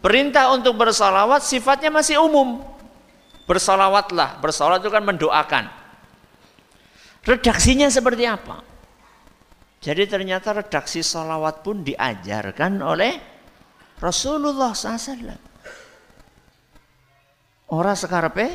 Perintah 0.02 0.50
untuk 0.50 0.74
bersalawat 0.74 1.46
sifatnya 1.46 1.94
masih 1.94 2.18
umum. 2.18 2.66
Bersalawatlah. 3.46 4.42
Bersalawat 4.42 4.82
itu 4.82 4.90
kan 4.90 5.06
mendoakan. 5.06 5.70
Redaksinya 7.22 7.86
seperti 7.94 8.26
apa? 8.26 8.77
Jadi 9.78 10.04
ternyata 10.10 10.58
redaksi 10.58 11.06
salawat 11.06 11.62
pun 11.62 11.86
diajarkan 11.86 12.82
oleh 12.82 13.14
Rasulullah 14.02 14.74
SAW. 14.74 15.38
Orang 17.68 17.98
sekarpe 17.98 18.48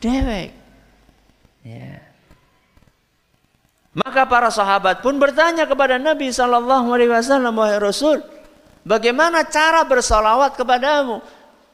dewek. 0.00 0.50
Ya. 1.62 2.00
Maka 3.98 4.30
para 4.30 4.48
sahabat 4.48 5.02
pun 5.02 5.18
bertanya 5.18 5.66
kepada 5.66 5.98
Nabi 5.98 6.30
Shallallahu 6.30 6.88
Alaihi 6.94 7.10
Wasallam, 7.10 7.52
wahai 7.58 7.82
Rasul, 7.82 8.22
bagaimana 8.86 9.42
cara 9.44 9.82
bersalawat 9.82 10.54
kepadamu? 10.54 11.18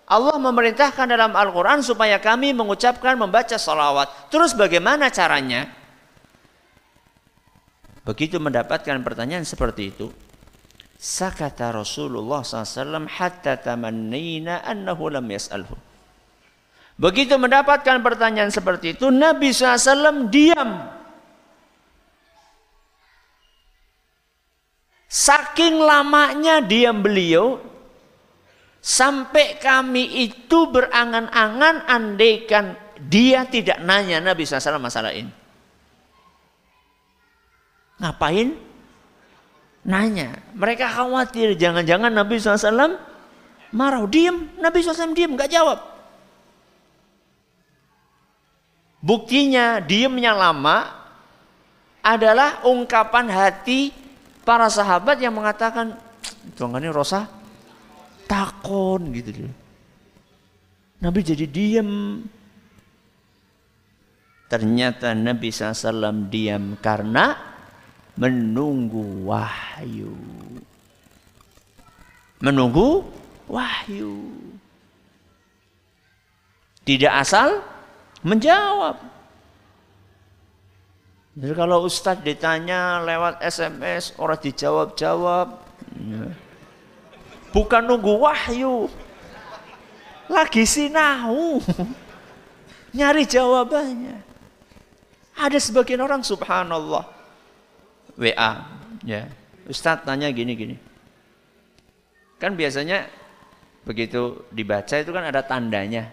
Allah 0.04 0.36
memerintahkan 0.36 1.08
dalam 1.08 1.32
Al-Quran 1.32 1.80
supaya 1.80 2.20
kami 2.20 2.52
mengucapkan 2.52 3.16
membaca 3.16 3.56
salawat. 3.56 4.28
Terus 4.28 4.52
bagaimana 4.52 5.08
caranya? 5.08 5.83
Begitu 8.04 8.36
mendapatkan 8.36 9.00
pertanyaan 9.00 9.48
seperti 9.48 9.88
itu, 9.88 10.12
sakata 11.00 11.72
Rasulullah 11.72 12.44
SAW 12.44 13.08
hatta 13.08 13.56
tamannina 13.56 14.60
annahu 14.60 15.08
lam 15.08 15.24
yas'alhu. 15.24 15.72
Begitu 16.94 17.34
mendapatkan 17.40 17.98
pertanyaan 18.04 18.52
seperti 18.52 18.94
itu, 18.94 19.08
Nabi 19.10 19.50
SAW 19.50 20.30
diam. 20.30 20.94
Saking 25.08 25.80
lamanya 25.80 26.60
diam 26.60 27.00
beliau, 27.00 27.58
sampai 28.84 29.56
kami 29.56 30.28
itu 30.28 30.68
berangan-angan 30.68 31.88
andaikan 31.88 32.76
dia 33.00 33.48
tidak 33.48 33.80
nanya 33.80 34.20
Nabi 34.20 34.44
SAW 34.44 34.78
masalah 34.78 35.10
ini. 35.16 35.43
Ngapain? 37.98 38.56
Nanya. 39.84 40.40
Mereka 40.56 40.88
khawatir 40.88 41.54
jangan-jangan 41.54 42.10
Nabi 42.10 42.40
SAW 42.40 42.98
marah. 43.70 44.02
Diam. 44.08 44.48
Nabi 44.58 44.80
SAW 44.80 45.12
diam. 45.12 45.36
Gak 45.36 45.52
jawab. 45.52 45.78
Buktinya 49.04 49.84
diamnya 49.84 50.32
lama 50.32 50.88
adalah 52.00 52.64
ungkapan 52.64 53.28
hati 53.28 53.92
para 54.48 54.72
sahabat 54.72 55.20
yang 55.20 55.36
mengatakan, 55.36 55.96
ini 56.56 56.88
rosa 56.88 57.28
takon 58.24 59.12
gitu. 59.12 59.44
Nabi 61.04 61.20
jadi 61.20 61.44
diam. 61.44 62.20
Ternyata 64.48 65.12
Nabi 65.12 65.52
SAW 65.52 66.32
diam 66.32 66.80
karena 66.80 67.53
menunggu 68.14 69.26
wahyu. 69.26 70.14
Menunggu 72.38 73.02
wahyu. 73.50 74.34
Tidak 76.84 77.12
asal 77.12 77.64
menjawab. 78.20 79.00
Jadi 81.34 81.54
kalau 81.56 81.82
Ustadz 81.82 82.22
ditanya 82.22 83.02
lewat 83.02 83.42
SMS, 83.42 84.14
orang 84.22 84.38
dijawab-jawab. 84.38 85.48
Ya. 85.94 86.26
bukan 87.50 87.82
nunggu 87.86 88.14
wahyu. 88.18 88.86
Lagi 90.30 90.62
sinau. 90.66 91.58
Nyari 92.96 93.26
jawabannya. 93.26 94.22
Ada 95.34 95.58
sebagian 95.58 95.98
orang 96.02 96.22
subhanallah. 96.22 97.13
WA. 98.18 98.52
Ya. 99.02 99.28
Ustadz 99.64 100.04
tanya 100.04 100.28
gini-gini. 100.30 100.76
Kan 102.36 102.54
biasanya 102.58 103.08
begitu 103.84 104.44
dibaca 104.52 104.94
itu 105.00 105.10
kan 105.10 105.24
ada 105.24 105.40
tandanya. 105.44 106.12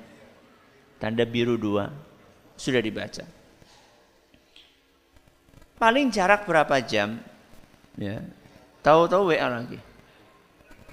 Tanda 1.01 1.25
biru 1.25 1.57
dua. 1.57 1.89
Sudah 2.55 2.79
dibaca. 2.79 3.25
Paling 5.81 6.13
jarak 6.13 6.45
berapa 6.45 6.77
jam? 6.85 7.17
Ya. 7.97 8.21
Tahu-tahu 8.85 9.33
WA 9.33 9.49
lagi. 9.49 9.81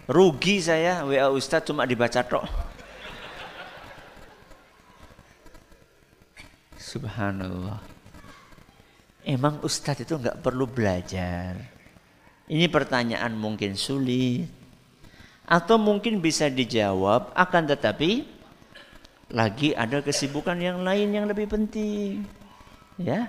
Rugi 0.09 0.65
saya 0.65 1.05
WA 1.05 1.29
Ustadz 1.29 1.69
cuma 1.69 1.85
dibaca 1.85 2.25
tok. 2.25 2.49
Subhanallah. 6.81 7.98
Emang 9.29 9.61
Ustadz 9.61 10.09
itu 10.09 10.17
nggak 10.17 10.41
perlu 10.41 10.65
belajar? 10.65 11.53
Ini 12.49 12.65
pertanyaan 12.73 13.37
mungkin 13.37 13.77
sulit. 13.77 14.49
Atau 15.45 15.77
mungkin 15.77 16.25
bisa 16.25 16.49
dijawab, 16.49 17.37
akan 17.37 17.69
tetapi 17.69 18.25
lagi 19.29 19.77
ada 19.77 20.01
kesibukan 20.01 20.57
yang 20.57 20.81
lain 20.81 21.13
yang 21.13 21.29
lebih 21.29 21.45
penting. 21.45 22.25
Ya. 22.97 23.29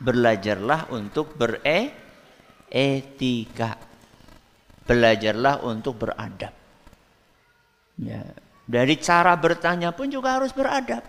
Belajarlah 0.00 0.88
untuk 0.88 1.36
beretika. 1.36 1.92
Belajarlah 4.88 5.60
untuk 5.60 6.00
beradab. 6.00 6.56
Ya. 8.00 8.32
Dari 8.64 8.96
cara 8.96 9.36
bertanya 9.36 9.92
pun 9.92 10.08
juga 10.08 10.40
harus 10.40 10.56
beradab. 10.56 11.04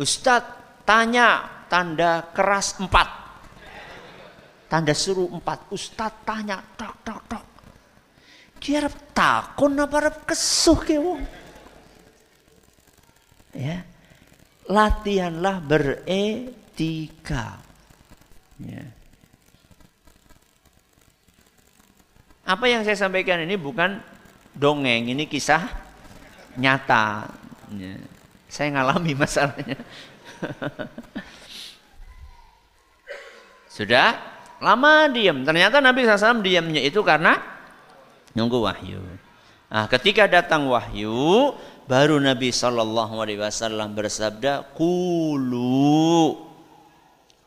Ustadz 0.00 0.67
tanya 0.88 1.44
tanda 1.68 2.24
keras 2.32 2.80
empat. 2.80 3.08
Tanda 4.72 4.96
suruh 4.96 5.28
empat. 5.28 5.68
Ustadz 5.68 6.24
tanya 6.24 6.64
tok 6.80 6.96
tok 7.04 7.20
tok. 7.28 7.44
Kira 8.56 8.88
takon 9.12 9.76
apa 9.76 10.08
rep 10.08 10.24
kesuh 10.24 10.80
ke 10.80 10.96
wong. 10.96 11.20
Ya. 13.52 13.84
Latihanlah 14.64 15.60
beretika. 15.60 17.60
Ya. 18.60 18.84
Apa 22.48 22.64
yang 22.64 22.80
saya 22.80 22.96
sampaikan 22.96 23.44
ini 23.44 23.60
bukan 23.60 24.00
dongeng, 24.56 25.12
ini 25.12 25.28
kisah 25.28 25.68
nyata. 26.56 27.28
Ya. 27.76 27.92
Saya 28.48 28.72
ngalami 28.72 29.12
masalahnya. 29.12 29.76
Sudah 33.76 34.18
lama 34.58 35.06
diam. 35.10 35.46
Ternyata 35.46 35.78
Nabi 35.78 36.02
SAW 36.02 36.42
diamnya 36.42 36.82
itu 36.82 37.02
karena 37.06 37.38
nunggu 38.34 38.62
wahyu. 38.62 38.98
Nah, 39.68 39.84
ketika 39.86 40.24
datang 40.24 40.72
wahyu, 40.72 41.52
baru 41.84 42.16
Nabi 42.18 42.50
SAW 42.50 43.92
bersabda, 43.92 44.72
Kulu. 44.72 46.48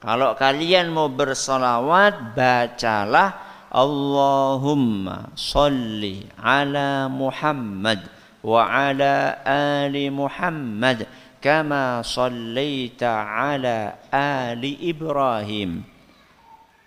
Kalau 0.01 0.34
kalian 0.34 0.89
mau 0.89 1.10
bersolawat, 1.10 2.34
bacalah 2.34 3.30
Allahumma 3.71 5.32
salli 5.38 6.25
ala 6.41 7.08
Muhammad 7.08 8.20
وعلى 8.43 9.38
آل 9.47 10.13
محمد 10.13 11.08
كما 11.41 12.01
صليت 12.01 13.04
على 13.04 13.93
آل 14.13 14.63
إبراهيم. 14.89 15.84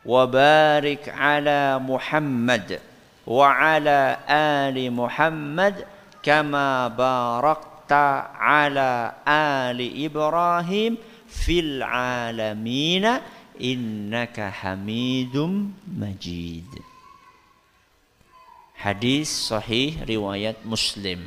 وبارك 0.04 1.08
على 1.08 1.78
محمد 1.78 2.80
وعلى 3.26 4.16
آل 4.28 4.92
محمد 4.92 5.74
كما 6.22 6.88
باركت 6.88 7.92
على 8.36 9.12
آل 9.28 10.04
إبراهيم 10.04 10.96
في 11.28 11.60
العالمين 11.60 13.08
إنك 13.60 14.40
حميد 14.40 15.36
مجيد. 15.98 16.93
Hadis 18.84 19.48
sahih 19.48 19.96
riwayat 20.04 20.60
Muslim. 20.68 21.24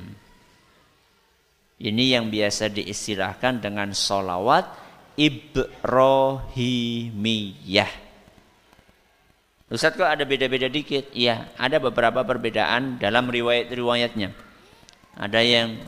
Ini 1.81 2.13
yang 2.13 2.29
biasa 2.29 2.69
diistilahkan 2.69 3.65
dengan 3.65 3.97
solawat 3.97 4.69
Ibrahimiyah. 5.17 6.53
Ustaz 9.73 9.97
kok 9.97 10.05
ada 10.05 10.21
beda-beda 10.21 10.69
dikit? 10.69 11.09
Iya, 11.17 11.49
ada 11.57 11.81
beberapa 11.81 12.21
perbedaan 12.21 13.01
dalam 13.01 13.25
riwayat-riwayatnya. 13.25 14.29
Ada 15.17 15.41
yang 15.41 15.81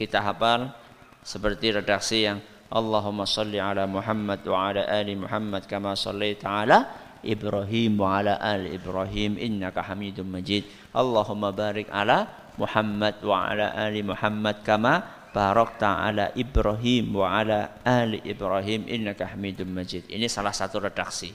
kita 0.00 0.24
hafal 0.24 0.72
seperti 1.20 1.76
redaksi 1.76 2.24
yang 2.24 2.40
Allahumma 2.72 3.28
salli 3.28 3.60
ala 3.60 3.84
Muhammad 3.84 4.40
wa 4.48 4.72
ala 4.72 4.88
ali 4.88 5.20
Muhammad 5.20 5.68
kama 5.68 5.92
salli 6.00 6.32
ta'ala 6.40 6.88
Ibrahim 7.20 8.00
wa 8.00 8.16
ala 8.16 8.40
ali 8.40 8.72
Ibrahim 8.72 9.36
innaka 9.36 9.84
Hamidum 9.84 10.32
Majid. 10.32 10.79
Allahumma 10.90 11.54
barik 11.54 11.86
ala 11.90 12.26
Muhammad 12.58 13.22
wa 13.22 13.46
ala 13.46 13.72
ali 13.78 14.02
Muhammad 14.02 14.66
kama 14.66 15.00
barakta 15.30 16.02
ala 16.02 16.34
Ibrahim 16.34 17.14
wa 17.14 17.30
ala 17.30 17.78
ali 17.86 18.18
Ibrahim 18.26 18.90
innaka 18.90 19.30
Hamidum 19.30 19.70
Majid. 19.70 20.10
Ini 20.10 20.26
salah 20.26 20.50
satu 20.50 20.82
redaksi. 20.82 21.30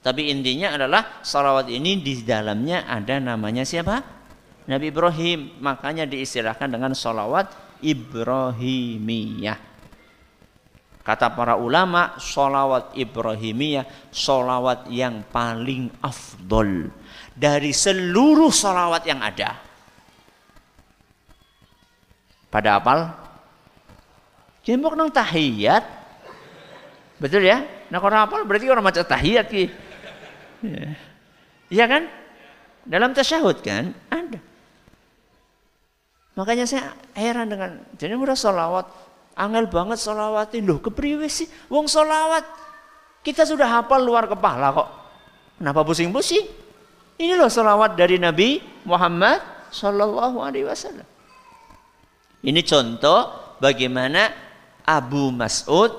Tapi 0.00 0.32
intinya 0.32 0.74
adalah 0.74 1.22
salawat 1.22 1.70
ini 1.70 2.00
di 2.02 2.24
dalamnya 2.26 2.88
ada 2.88 3.20
namanya 3.22 3.62
siapa? 3.62 4.02
Nabi 4.66 4.90
Ibrahim. 4.90 5.62
Makanya 5.62 6.08
diistilahkan 6.08 6.72
dengan 6.72 6.96
salawat 6.96 7.52
Ibrahimiyah. 7.84 9.69
Kata 11.00 11.32
para 11.32 11.56
ulama, 11.56 12.20
solawat 12.20 12.92
Ibrahimiyah, 12.92 14.12
solawat 14.12 14.86
yang 14.92 15.24
paling 15.32 15.88
afdol 16.04 16.92
dari 17.32 17.72
seluruh 17.72 18.52
solawat 18.52 19.08
yang 19.08 19.24
ada. 19.24 19.56
Pada 22.52 22.76
apal? 22.76 23.08
Jembok 24.60 24.92
nang 24.92 25.08
tahiyat. 25.08 25.86
Betul 27.16 27.48
ya? 27.48 27.64
Nah 27.88 27.98
kalau 27.98 28.20
apal 28.20 28.44
berarti 28.44 28.68
orang 28.68 28.84
macam 28.84 29.00
tahiyat 29.00 29.46
ki. 29.48 29.64
Iya 31.72 31.84
kan? 31.88 32.02
Dalam 32.84 33.16
tasyahud 33.16 33.64
kan 33.64 33.96
ada. 34.12 34.40
Makanya 36.36 36.68
saya 36.68 36.92
heran 37.16 37.48
dengan 37.48 37.80
jadi 37.96 38.16
udah 38.16 38.36
solawat 38.36 38.86
Angel 39.40 39.64
banget 39.72 39.96
solawatin. 39.96 40.68
Loh 40.68 40.84
kepriwe 40.84 41.24
sih? 41.32 41.48
Wong 41.72 41.88
solawat. 41.88 42.44
Kita 43.24 43.48
sudah 43.48 43.80
hafal 43.80 44.04
luar 44.04 44.28
kepala 44.28 44.68
kok. 44.76 44.88
Kenapa 45.56 45.80
pusing-pusing? 45.84 46.44
Ini 47.20 47.36
loh 47.36 47.48
solawat 47.48 47.96
dari 47.96 48.20
Nabi 48.20 48.60
Muhammad 48.84 49.40
Sallallahu 49.72 50.40
Alaihi 50.40 50.68
Wasallam. 50.68 51.04
Ini 52.40 52.60
contoh 52.64 53.28
bagaimana 53.60 54.32
Abu 54.88 55.28
Mas'ud 55.28 55.92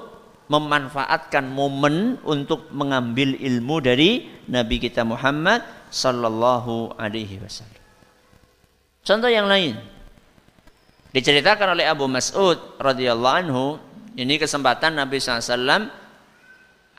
memanfaatkan 0.49 1.45
momen 1.47 2.17
untuk 2.25 2.73
mengambil 2.73 3.38
ilmu 3.38 3.80
dari 3.80 4.25
Nabi 4.49 4.82
kita 4.82 5.06
Muhammad 5.06 5.62
Sallallahu 5.93 6.97
Alaihi 6.97 7.38
Wasallam. 7.38 7.82
Contoh 9.06 9.30
yang 9.30 9.45
lain, 9.45 9.77
Diceritakan 11.12 11.76
oleh 11.76 11.86
Abu 11.88 12.08
Mas'ud 12.08 12.80
radhiyallahu 12.80 13.36
anhu, 13.36 13.76
ini 14.15 14.39
kesempatan 14.39 14.95
Nabi 14.95 15.19
SAW 15.19 15.91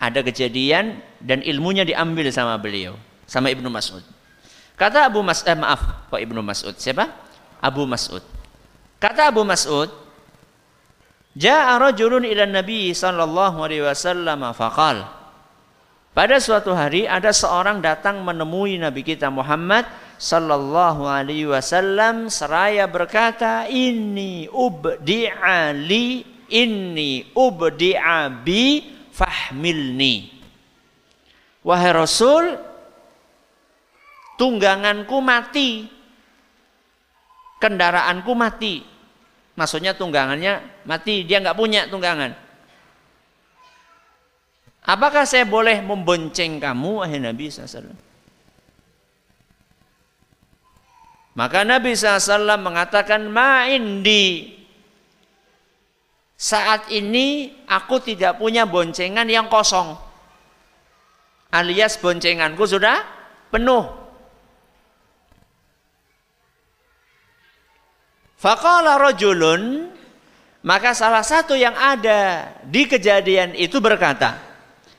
ada 0.02 0.20
kejadian 0.20 1.00
dan 1.22 1.40
ilmunya 1.40 1.88
diambil 1.88 2.28
sama 2.28 2.60
beliau, 2.60 2.96
sama 3.24 3.48
Ibnu 3.48 3.72
Mas'ud. 3.72 4.04
Kata 4.76 5.06
Abu 5.08 5.22
Mas 5.24 5.46
eh, 5.46 5.56
maaf, 5.56 6.10
Pak 6.10 6.20
Ibnu 6.20 6.42
Mas'ud. 6.42 6.74
Siapa? 6.76 7.06
Abu 7.62 7.86
Mas'ud. 7.86 8.24
Kata 8.98 9.30
Abu 9.30 9.46
Mas'ud, 9.46 9.88
Ja'a 11.32 11.80
rajulun 11.80 12.28
ila 12.28 12.44
Nabi 12.44 12.92
sallallahu 12.92 13.64
alaihi 13.64 13.86
wasallam. 13.86 14.44
Pada 16.12 16.36
suatu 16.36 16.76
hari 16.76 17.08
ada 17.08 17.32
seorang 17.32 17.80
datang 17.80 18.20
menemui 18.20 18.76
Nabi 18.76 19.00
kita 19.00 19.32
Muhammad 19.32 19.88
sallallahu 20.22 21.02
alaihi 21.02 21.50
wasallam 21.50 22.30
seraya 22.30 22.86
berkata 22.86 23.66
ini 23.66 24.46
ubdi'a 24.46 25.74
li 25.74 26.22
inni 26.54 27.26
ubdi'a 27.34 28.30
bi 28.30 28.86
fahmilni 29.10 30.30
wahai 31.66 31.90
rasul 31.90 32.70
tungganganku 34.42 35.22
mati. 35.22 35.86
Kendaraanku 37.62 38.34
mati. 38.34 38.82
Maksudnya 39.54 39.94
tunggangannya 39.94 40.82
mati, 40.82 41.22
dia 41.22 41.38
nggak 41.38 41.54
punya 41.54 41.86
tunggangan. 41.86 42.34
Apakah 44.82 45.22
saya 45.22 45.46
boleh 45.46 45.78
membonceng 45.78 46.58
kamu, 46.58 47.06
wahai 47.06 47.22
Nabi 47.22 47.46
SAW? 47.46 48.11
Maka 51.32 51.64
Nabi 51.64 51.96
SAW 51.96 52.60
mengatakan, 52.60 53.28
Ma'indi. 53.32 54.58
Saat 56.36 56.90
ini 56.90 57.54
aku 57.70 58.02
tidak 58.02 58.42
punya 58.42 58.66
boncengan 58.66 59.30
yang 59.30 59.46
kosong. 59.46 59.94
Alias 61.54 61.96
boncenganku 62.02 62.66
sudah 62.66 62.98
penuh. 63.54 63.86
Faqala 68.42 68.98
rajulun 68.98 69.92
maka 70.62 70.94
salah 70.94 71.26
satu 71.26 71.58
yang 71.58 71.74
ada 71.74 72.54
di 72.66 72.86
kejadian 72.86 73.54
itu 73.58 73.82
berkata, 73.82 74.38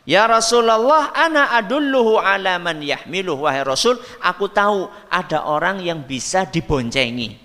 Ya 0.03 0.27
Rasulullah, 0.27 1.15
ana 1.15 1.55
adulluhu 1.55 2.19
ala 2.19 2.59
man 2.59 2.83
yahmiluh. 2.83 3.39
Wahai 3.39 3.63
Rasul, 3.63 3.95
aku 4.19 4.51
tahu 4.51 4.91
ada 5.07 5.47
orang 5.47 5.79
yang 5.79 6.03
bisa 6.03 6.43
diboncengi. 6.43 7.39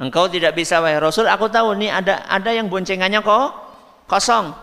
Engkau 0.00 0.26
tidak 0.26 0.56
bisa 0.56 0.80
wahai 0.80 0.96
Rasul, 0.96 1.28
aku 1.28 1.52
tahu 1.52 1.76
nih 1.76 1.92
ada 1.92 2.24
ada 2.26 2.50
yang 2.50 2.72
boncengannya 2.72 3.20
kok 3.20 3.52
kosong. 4.08 4.56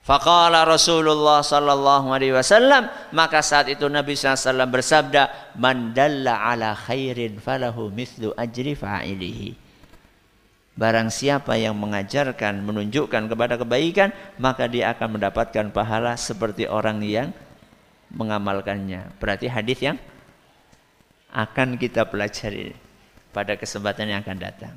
Faqala 0.00 0.64
Rasulullah 0.64 1.44
sallallahu 1.44 2.12
alaihi 2.12 2.32
wasallam 2.32 2.88
maka 3.12 3.44
saat 3.44 3.68
itu 3.68 3.84
Nabi 3.84 4.16
SAW 4.16 4.64
bersabda 4.66 5.54
man 5.60 5.92
dalla 5.92 6.40
ala 6.40 6.72
khairin 6.72 7.36
falahu 7.36 7.92
mithlu 7.92 8.32
ajri 8.32 8.72
fa'ilihi 8.72 9.69
Barang 10.80 11.12
siapa 11.12 11.60
yang 11.60 11.76
mengajarkan, 11.76 12.64
menunjukkan 12.64 13.28
kepada 13.28 13.60
kebaikan, 13.60 14.16
maka 14.40 14.64
dia 14.64 14.96
akan 14.96 15.20
mendapatkan 15.20 15.68
pahala 15.68 16.16
seperti 16.16 16.64
orang 16.64 17.04
yang 17.04 17.36
mengamalkannya. 18.16 19.12
Berarti 19.20 19.52
hadis 19.52 19.76
yang 19.84 20.00
akan 21.36 21.76
kita 21.76 22.08
pelajari 22.08 22.72
pada 23.28 23.60
kesempatan 23.60 24.08
yang 24.08 24.24
akan 24.24 24.38
datang. 24.40 24.74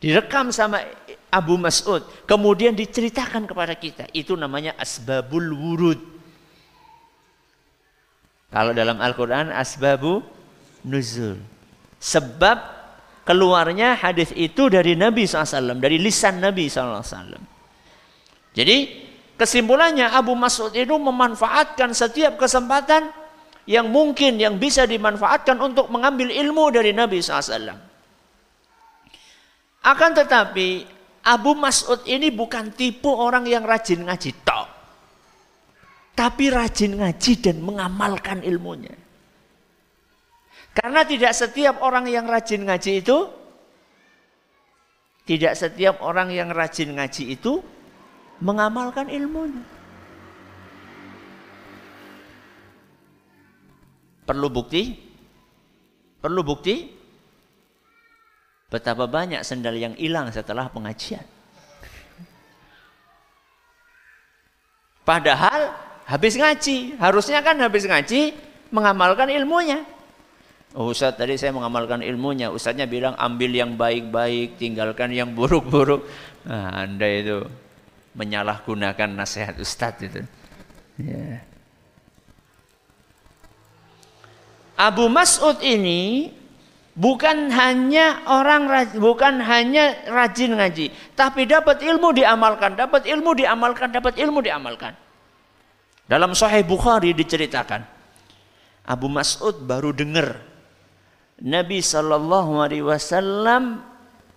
Direkam 0.00 0.48
sama 0.48 0.80
Abu 1.28 1.60
Mas'ud, 1.60 2.00
kemudian 2.24 2.72
diceritakan 2.72 3.44
kepada 3.44 3.76
kita. 3.76 4.08
Itu 4.16 4.32
namanya 4.34 4.72
asbabul 4.80 5.52
wurud. 5.52 6.00
Kalau 8.48 8.72
dalam 8.72 8.96
Al-Quran 8.96 9.52
asbabu 9.52 10.24
nuzul. 10.88 11.36
Sebab 12.02 12.81
keluarnya 13.22 13.98
hadis 13.98 14.34
itu 14.34 14.66
dari 14.66 14.98
Nabi 14.98 15.26
SAW, 15.26 15.78
dari 15.78 15.98
lisan 15.98 16.42
Nabi 16.42 16.66
SAW. 16.66 17.38
Jadi 18.52 18.76
kesimpulannya 19.38 20.12
Abu 20.12 20.36
Mas'ud 20.36 20.74
itu 20.74 20.94
memanfaatkan 20.94 21.96
setiap 21.96 22.36
kesempatan 22.36 23.10
yang 23.66 23.88
mungkin 23.88 24.36
yang 24.38 24.58
bisa 24.58 24.84
dimanfaatkan 24.84 25.56
untuk 25.62 25.86
mengambil 25.88 26.28
ilmu 26.28 26.70
dari 26.74 26.90
Nabi 26.90 27.22
SAW. 27.22 27.90
Akan 29.82 30.10
tetapi 30.14 30.86
Abu 31.26 31.54
Mas'ud 31.58 32.02
ini 32.06 32.30
bukan 32.34 32.74
tipe 32.74 33.10
orang 33.10 33.46
yang 33.46 33.62
rajin 33.62 34.06
ngaji 34.06 34.30
tok. 34.42 34.68
Tapi 36.12 36.44
rajin 36.52 37.02
ngaji 37.02 37.32
dan 37.40 37.56
mengamalkan 37.62 38.44
ilmunya. 38.46 39.01
Karena 40.72 41.04
tidak 41.04 41.32
setiap 41.36 41.84
orang 41.84 42.08
yang 42.08 42.24
rajin 42.24 42.64
ngaji 42.64 43.04
itu 43.04 43.18
tidak 45.22 45.54
setiap 45.54 46.02
orang 46.02 46.32
yang 46.34 46.50
rajin 46.50 46.96
ngaji 46.96 47.38
itu 47.38 47.62
mengamalkan 48.42 49.06
ilmunya. 49.06 49.62
Perlu 54.26 54.48
bukti? 54.50 54.96
Perlu 56.18 56.40
bukti? 56.42 56.88
Betapa 58.72 59.04
banyak 59.04 59.44
sendal 59.44 59.76
yang 59.76 59.94
hilang 60.00 60.32
setelah 60.32 60.72
pengajian. 60.72 61.22
Padahal 65.02 65.74
habis 66.06 66.38
ngaji, 66.38 66.96
harusnya 66.96 67.42
kan 67.42 67.58
habis 67.58 67.84
ngaji 67.84 68.32
mengamalkan 68.70 69.28
ilmunya. 69.28 69.82
Oh 70.72 70.88
Ustaz 70.88 71.20
tadi 71.20 71.36
saya 71.36 71.52
mengamalkan 71.52 72.00
ilmunya. 72.00 72.48
Ustaznya 72.48 72.88
bilang 72.88 73.12
ambil 73.20 73.52
yang 73.52 73.76
baik-baik, 73.76 74.56
tinggalkan 74.56 75.12
yang 75.12 75.36
buruk-buruk. 75.36 76.00
Nah, 76.48 76.88
anda 76.88 77.04
itu 77.04 77.44
menyalahgunakan 78.16 79.12
nasihat 79.12 79.60
Ustaz 79.60 80.00
itu. 80.00 80.24
Ya. 80.96 81.44
Abu 84.80 85.12
Mas'ud 85.12 85.60
ini 85.60 86.32
bukan 86.96 87.52
hanya 87.52 88.24
orang 88.28 88.68
bukan 88.96 89.44
hanya 89.44 90.08
rajin 90.08 90.56
ngaji, 90.56 90.88
tapi 91.12 91.44
dapat 91.44 91.84
ilmu 91.84 92.16
diamalkan, 92.16 92.80
dapat 92.80 93.04
ilmu 93.04 93.36
diamalkan, 93.36 93.92
dapat 93.92 94.16
ilmu 94.16 94.40
diamalkan. 94.40 94.96
Dalam 96.08 96.32
Sahih 96.32 96.64
Bukhari 96.64 97.12
diceritakan, 97.12 97.84
Abu 98.88 99.06
Mas'ud 99.12 99.62
baru 99.64 99.94
dengar 99.94 100.51
Nabi 101.42 101.82
Shallallahu 101.82 102.62
Alaihi 102.62 102.86
Wasallam 102.86 103.82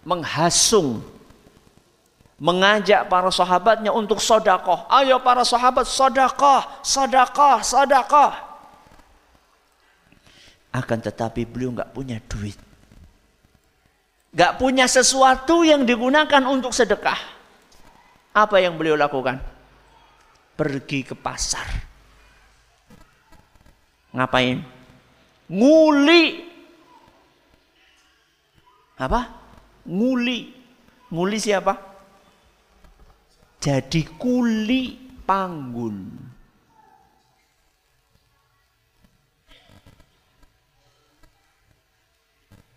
menghasung, 0.02 1.06
mengajak 2.42 3.06
para 3.06 3.30
sahabatnya 3.30 3.94
untuk 3.94 4.18
sodakoh. 4.18 4.90
Ayo 4.90 5.22
para 5.22 5.46
sahabat 5.46 5.86
sodakoh, 5.86 6.66
sodakoh, 6.82 7.62
sodakoh. 7.62 8.34
Akan 10.74 10.98
tetapi 10.98 11.46
beliau 11.46 11.78
nggak 11.78 11.94
punya 11.94 12.18
duit, 12.26 12.58
nggak 14.34 14.58
punya 14.58 14.90
sesuatu 14.90 15.62
yang 15.62 15.86
digunakan 15.86 16.42
untuk 16.50 16.74
sedekah. 16.74 17.22
Apa 18.36 18.60
yang 18.60 18.76
beliau 18.76 18.98
lakukan? 18.98 19.40
Pergi 20.58 21.06
ke 21.08 21.16
pasar. 21.16 21.64
Ngapain? 24.12 24.60
Nguli 25.48 26.55
apa? 28.96 29.22
Nguli. 29.86 30.52
Nguli 31.12 31.38
siapa? 31.38 31.74
Jadi 33.60 34.06
kuli 34.16 34.96
panggul. 35.26 35.98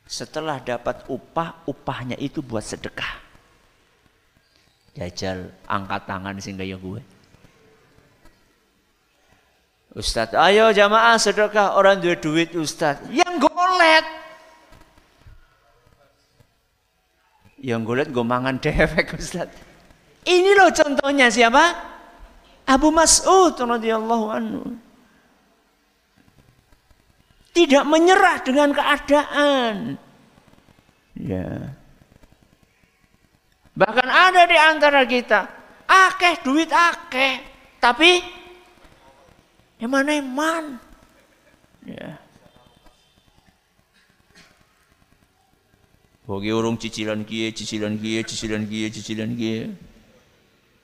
Setelah 0.09 0.57
dapat 0.65 1.05
upah, 1.13 1.69
upahnya 1.69 2.17
itu 2.17 2.41
buat 2.41 2.65
sedekah. 2.65 3.21
Jajal 4.97 5.53
angkat 5.69 6.03
tangan 6.09 6.41
sehingga 6.41 6.65
ya 6.65 6.81
gue. 6.81 6.99
Ustadz, 9.93 10.33
ayo 10.33 10.73
jamaah 10.73 11.21
sedekah 11.21 11.77
orang 11.77 12.01
duit 12.01 12.25
duit 12.25 12.51
Ustadz. 12.57 13.13
Yang 13.13 13.47
golet. 13.47 14.07
Yang 17.59 17.81
lihat 17.91 18.09
gue 18.15 18.25
mangan 18.25 18.57
dewek 18.63 19.15
Ustaz. 19.19 19.51
Ini 20.23 20.51
loh 20.55 20.71
contohnya 20.71 21.33
siapa? 21.33 21.65
Abu 22.69 22.93
Mas'ud 22.93 23.57
radhiyallahu 23.57 24.27
anhu. 24.29 24.63
Tidak 27.57 27.85
menyerah 27.89 28.39
dengan 28.45 28.71
keadaan. 28.71 29.99
Ya. 31.19 31.75
Bahkan 33.75 34.09
ada 34.11 34.43
di 34.47 34.59
antara 34.59 35.03
kita, 35.09 35.49
akeh 35.87 36.45
duit 36.47 36.71
akeh, 36.71 37.43
tapi 37.83 38.23
yang 39.79 39.95
mana 39.95 40.19
iman? 40.19 40.65
Ya. 41.87 42.19
Bagi 46.29 46.53
orang 46.53 46.77
cicilan 46.77 47.25
kia, 47.25 47.49
cicilan 47.57 47.97
kia, 47.97 48.21
cicilan 48.21 48.69
kia, 48.69 48.87
cicilan 48.93 49.33
kia. 49.33 49.73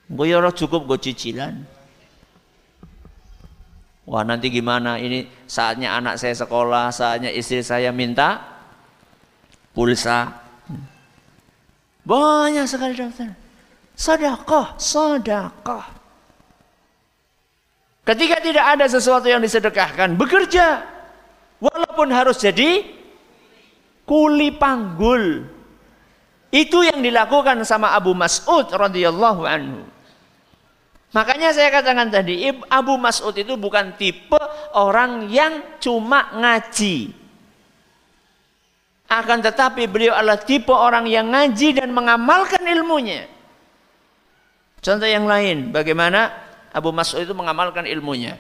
Gue 0.09 0.33
ya 0.33 0.41
cukup 0.41 0.89
gue 0.89 0.97
cicilan. 1.05 1.61
Wah 4.09 4.25
nanti 4.25 4.49
gimana 4.49 4.97
ini 4.97 5.29
saatnya 5.45 6.01
anak 6.01 6.17
saya 6.17 6.33
sekolah, 6.33 6.89
saatnya 6.89 7.29
istri 7.29 7.61
saya 7.61 7.93
minta 7.93 8.41
pulsa. 9.77 10.33
Banyak 12.05 12.65
sekali 12.65 12.97
dokter. 12.97 13.33
Sodakoh, 13.97 14.77
sodakoh. 14.81 15.85
Ketika 18.05 18.37
tidak 18.41 18.65
ada 18.77 18.85
sesuatu 18.89 19.29
yang 19.29 19.41
disedekahkan, 19.45 20.17
bekerja. 20.17 20.85
Walaupun 21.61 22.13
harus 22.13 22.37
jadi 22.41 22.85
kuli 24.09 24.53
panggul. 24.55 25.45
Itu 26.55 26.87
yang 26.87 27.03
dilakukan 27.03 27.67
sama 27.67 27.99
Abu 27.99 28.15
Mas'ud 28.15 28.71
radhiyallahu 28.71 29.43
anhu. 29.43 29.83
Makanya 31.11 31.51
saya 31.51 31.71
katakan 31.71 32.11
tadi, 32.11 32.47
Abu 32.71 32.95
Mas'ud 32.95 33.35
itu 33.35 33.59
bukan 33.59 33.95
tipe 33.99 34.39
orang 34.75 35.27
yang 35.31 35.79
cuma 35.83 36.31
ngaji. 36.31 37.11
Akan 39.11 39.39
tetapi 39.43 39.87
beliau 39.87 40.15
adalah 40.15 40.43
tipe 40.43 40.75
orang 40.75 41.07
yang 41.07 41.31
ngaji 41.31 41.79
dan 41.79 41.91
mengamalkan 41.95 42.63
ilmunya. 42.67 43.31
Contoh 44.83 45.07
yang 45.07 45.27
lain, 45.27 45.71
bagaimana 45.71 46.35
Abu 46.75 46.91
Mas'ud 46.91 47.23
itu 47.23 47.35
mengamalkan 47.35 47.87
ilmunya. 47.87 48.35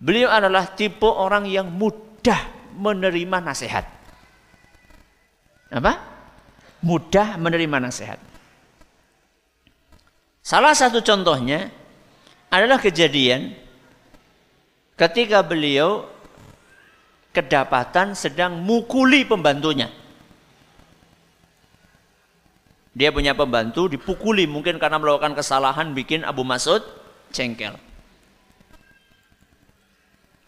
Beliau 0.00 0.28
adalah 0.32 0.68
tipe 0.72 1.08
orang 1.08 1.48
yang 1.48 1.68
mudah 1.68 2.55
menerima 2.76 3.38
nasihat. 3.40 3.84
Apa? 5.72 5.98
Mudah 6.84 7.40
menerima 7.40 7.82
nasihat. 7.82 8.20
Salah 10.46 10.76
satu 10.78 11.02
contohnya 11.02 11.72
adalah 12.52 12.78
kejadian 12.78 13.50
ketika 14.94 15.42
beliau 15.42 16.06
kedapatan 17.34 18.14
sedang 18.14 18.62
mukuli 18.62 19.26
pembantunya. 19.26 19.90
Dia 22.96 23.12
punya 23.12 23.36
pembantu 23.36 23.92
dipukuli 23.92 24.48
mungkin 24.48 24.80
karena 24.80 24.96
melakukan 24.96 25.36
kesalahan 25.36 25.92
bikin 25.92 26.24
Abu 26.24 26.48
Mas'ud 26.48 26.80
cengkel. 27.28 27.76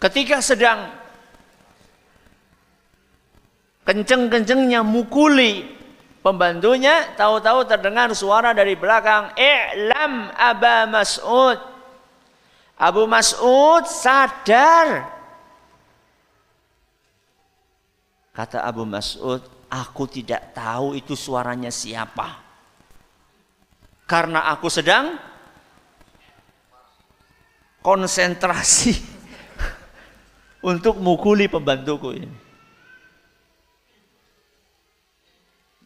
Ketika 0.00 0.40
sedang 0.40 0.94
kenceng-kencengnya 3.88 4.84
mukuli 4.84 5.64
pembantunya, 6.20 7.08
tahu-tahu 7.16 7.64
terdengar 7.64 8.12
suara 8.12 8.52
dari 8.52 8.76
belakang, 8.76 9.32
"I'lam 9.32 10.28
Aba 10.36 10.84
Mas'ud." 10.84 11.56
Abu 12.76 13.08
Mas'ud 13.08 13.88
sadar. 13.88 15.08
Kata 18.36 18.62
Abu 18.62 18.86
Mas'ud, 18.86 19.42
Aku 19.68 20.08
tidak 20.08 20.56
tahu 20.56 20.96
itu 20.96 21.12
suaranya 21.12 21.68
siapa. 21.68 22.40
Karena 24.08 24.48
aku 24.48 24.72
sedang 24.72 25.20
konsentrasi 27.84 28.96
untuk 30.72 30.96
mukuli 31.04 31.52
pembantuku 31.52 32.16
ini. 32.16 32.47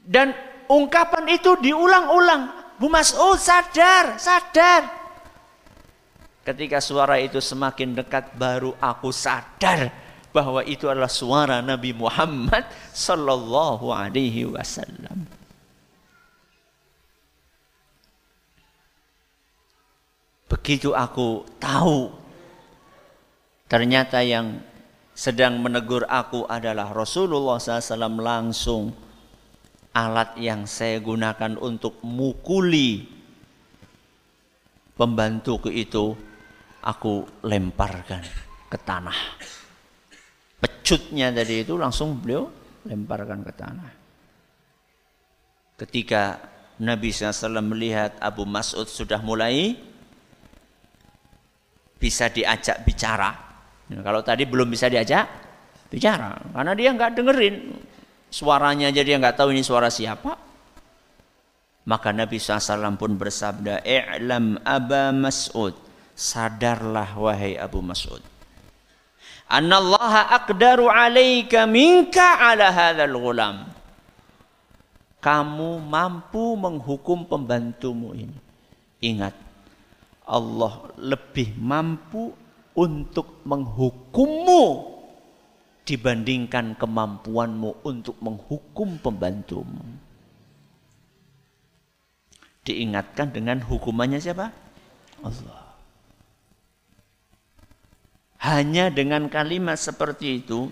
Dan 0.02 0.34
ungkapan 0.66 1.30
itu 1.30 1.54
diulang-ulang. 1.62 2.74
Bu 2.76 2.90
Mas'ud 2.90 3.38
sadar, 3.38 4.18
sadar. 4.18 4.90
Ketika 6.42 6.82
suara 6.82 7.22
itu 7.22 7.38
semakin 7.38 7.94
dekat 7.94 8.34
baru 8.34 8.74
aku 8.82 9.14
sadar 9.14 9.94
bahwa 10.34 10.66
itu 10.66 10.90
adalah 10.90 11.12
suara 11.12 11.62
Nabi 11.62 11.94
Muhammad 11.94 12.66
sallallahu 12.90 13.94
alaihi 13.94 14.50
wasallam. 14.50 15.28
Begitu 20.50 20.90
aku 20.92 21.46
tahu 21.62 22.10
ternyata 23.70 24.20
yang 24.20 24.60
sedang 25.14 25.62
menegur 25.62 26.04
aku 26.08 26.44
adalah 26.48 26.92
Rasulullah 26.92 27.56
SAW 27.56 28.20
langsung 28.20 28.92
alat 29.92 30.36
yang 30.40 30.64
saya 30.64 31.00
gunakan 31.00 31.56
untuk 31.60 32.00
mukuli 32.04 33.04
pembantuku 34.96 35.68
itu 35.72 36.16
aku 36.80 37.44
lemparkan 37.44 38.24
ke 38.72 38.78
tanah 38.80 39.18
pecutnya 40.62 41.34
tadi 41.34 41.66
itu 41.66 41.74
langsung 41.74 42.20
beliau 42.20 42.46
lemparkan 42.86 43.40
ke 43.46 43.52
tanah. 43.54 43.90
Ketika 45.78 46.38
Nabi 46.82 47.10
SAW 47.10 47.62
melihat 47.62 48.14
Abu 48.22 48.46
Mas'ud 48.46 48.86
sudah 48.86 49.18
mulai 49.22 49.74
bisa 51.98 52.30
diajak 52.30 52.82
bicara. 52.86 53.30
Kalau 53.88 54.22
tadi 54.26 54.46
belum 54.46 54.70
bisa 54.70 54.90
diajak 54.90 55.26
bicara, 55.92 56.38
karena 56.54 56.72
dia 56.72 56.88
nggak 56.96 57.12
dengerin 57.18 57.56
suaranya 58.32 58.88
jadi 58.88 59.14
dia 59.14 59.20
nggak 59.20 59.36
tahu 59.36 59.52
ini 59.52 59.60
suara 59.60 59.92
siapa. 59.92 60.40
Maka 61.82 62.14
Nabi 62.14 62.38
SAW 62.38 62.96
pun 62.96 63.18
bersabda, 63.18 63.84
"I'lam 63.84 64.56
Aba 64.64 65.12
Mas'ud, 65.12 65.76
sadarlah 66.16 67.12
wahai 67.18 67.58
Abu 67.60 67.84
Mas'ud. 67.84 68.22
Annallaha 69.52 70.32
aqdaru 70.40 70.88
alaika 70.88 71.68
minka 71.68 72.40
ala 72.40 72.72
hadzal 72.72 73.18
ghulam. 73.18 73.68
Kamu 75.20 75.78
mampu 75.82 76.56
menghukum 76.56 77.28
pembantumu 77.28 78.16
ini. 78.16 78.38
Ingat 79.02 79.34
Allah 80.24 80.88
lebih 80.96 81.58
mampu 81.58 82.32
untuk 82.72 83.44
menghukummu 83.44 84.91
dibandingkan 85.82 86.78
kemampuanmu 86.78 87.82
untuk 87.82 88.16
menghukum 88.22 89.00
pembantumu 89.02 89.82
diingatkan 92.62 93.34
dengan 93.34 93.58
hukumannya 93.58 94.22
siapa 94.22 94.54
Allah 95.26 95.62
hanya 98.42 98.90
dengan 98.90 99.30
kalimat 99.30 99.78
seperti 99.78 100.42
itu, 100.42 100.66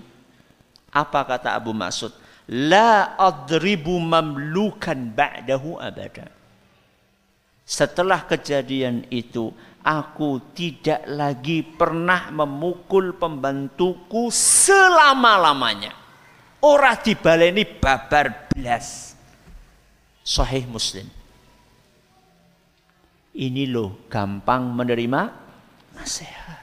apa 0.90 1.22
kata 1.22 1.54
Abu 1.54 1.70
Mas'ud? 1.70 2.10
La 2.50 3.14
adribu 3.14 3.94
mamlukan 4.02 5.14
ba'dahu 5.14 5.78
abada. 5.78 6.26
Setelah 7.62 8.26
kejadian 8.26 9.06
itu, 9.14 9.54
aku 9.80 10.52
tidak 10.52 11.04
lagi 11.08 11.64
pernah 11.64 12.28
memukul 12.32 13.16
pembantuku 13.16 14.28
selama-lamanya. 14.32 15.96
Orang 16.60 17.00
dibaleni 17.00 17.64
babar 17.64 18.52
belas. 18.52 19.16
Sahih 20.20 20.68
Muslim. 20.68 21.08
Ini 23.32 23.64
loh 23.72 24.04
gampang 24.12 24.68
menerima 24.76 25.20
nasihat. 25.96 26.60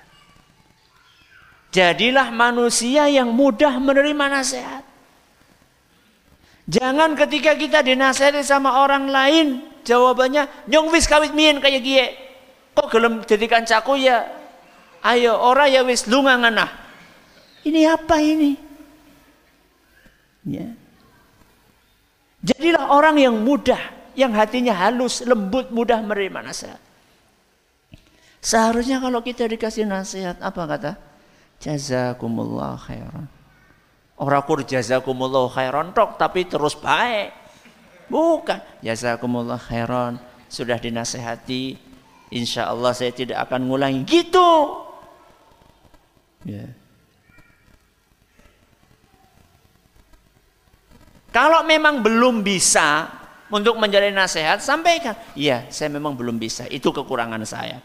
Jadilah 1.73 2.29
manusia 2.29 3.09
yang 3.09 3.33
mudah 3.33 3.81
menerima 3.81 4.25
nasihat. 4.29 4.85
Jangan 6.67 7.15
ketika 7.15 7.55
kita 7.55 7.79
dinasihati 7.79 8.43
sama 8.43 8.83
orang 8.83 9.07
lain, 9.07 9.63
jawabannya 9.87 10.67
nyong 10.67 10.91
wis 10.91 11.07
kawit 11.07 11.31
mien 11.31 11.63
kayak 11.63 11.81
gie. 11.81 12.26
Kok 12.77 12.93
gelem 12.93 13.25
jadikan 13.25 13.65
caku 13.65 13.97
ya? 13.97 14.21
Ayo 15.01 15.33
ora 15.33 15.65
ya 15.65 15.81
wis 15.81 16.05
lunga. 16.05 16.37
Ini 17.65 17.81
apa 17.89 18.21
ini? 18.21 18.53
Ya. 20.45 20.69
Jadilah 22.45 22.93
orang 22.93 23.17
yang 23.17 23.35
mudah, 23.41 23.81
yang 24.13 24.29
hatinya 24.37 24.77
halus, 24.77 25.25
lembut, 25.25 25.73
mudah 25.73 26.05
menerima 26.05 26.53
nasihat. 26.53 26.79
Seharusnya 28.37 29.01
kalau 29.01 29.25
kita 29.25 29.49
dikasih 29.49 29.89
nasihat, 29.89 30.37
apa 30.37 30.61
kata? 30.69 30.91
Jazakumullah 31.57 32.77
khairan. 32.77 33.25
Orang 34.21 34.45
kur 34.45 34.61
jazakumullah 34.61 35.49
khairan 35.49 35.93
tok 35.97 36.21
tapi 36.21 36.45
terus 36.45 36.77
baik. 36.77 37.33
Bukan. 38.07 38.61
Jazakumullah 38.85 39.57
khairan. 39.57 40.21
Sudah 40.47 40.77
dinasehati. 40.77 41.86
Insya 42.27 42.67
Allah 42.67 42.91
saya 42.91 43.15
tidak 43.15 43.39
akan 43.47 43.71
ngulangi. 43.71 44.03
Gitu. 44.03 44.51
Ya. 46.43 46.67
Kalau 51.31 51.61
memang 51.63 52.01
belum 52.01 52.41
bisa 52.41 53.07
untuk 53.47 53.79
menjalani 53.79 54.15
nasihat, 54.15 54.59
sampaikan. 54.59 55.15
Iya, 55.37 55.69
saya 55.71 55.87
memang 55.93 56.17
belum 56.17 56.35
bisa. 56.35 56.67
Itu 56.67 56.91
kekurangan 56.91 57.43
saya. 57.47 57.79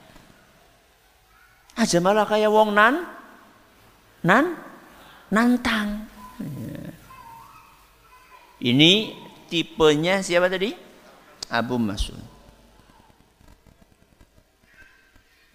Aja 1.77 1.99
malah 2.01 2.25
kayak 2.29 2.49
wong 2.53 2.73
nan 2.73 3.05
nan 4.25 4.57
nantang. 5.33 6.09
Ini 8.63 8.93
tipenya 9.51 10.23
siapa 10.23 10.49
tadi? 10.49 10.73
Abu 11.53 11.77
Mas'ud. 11.77 12.32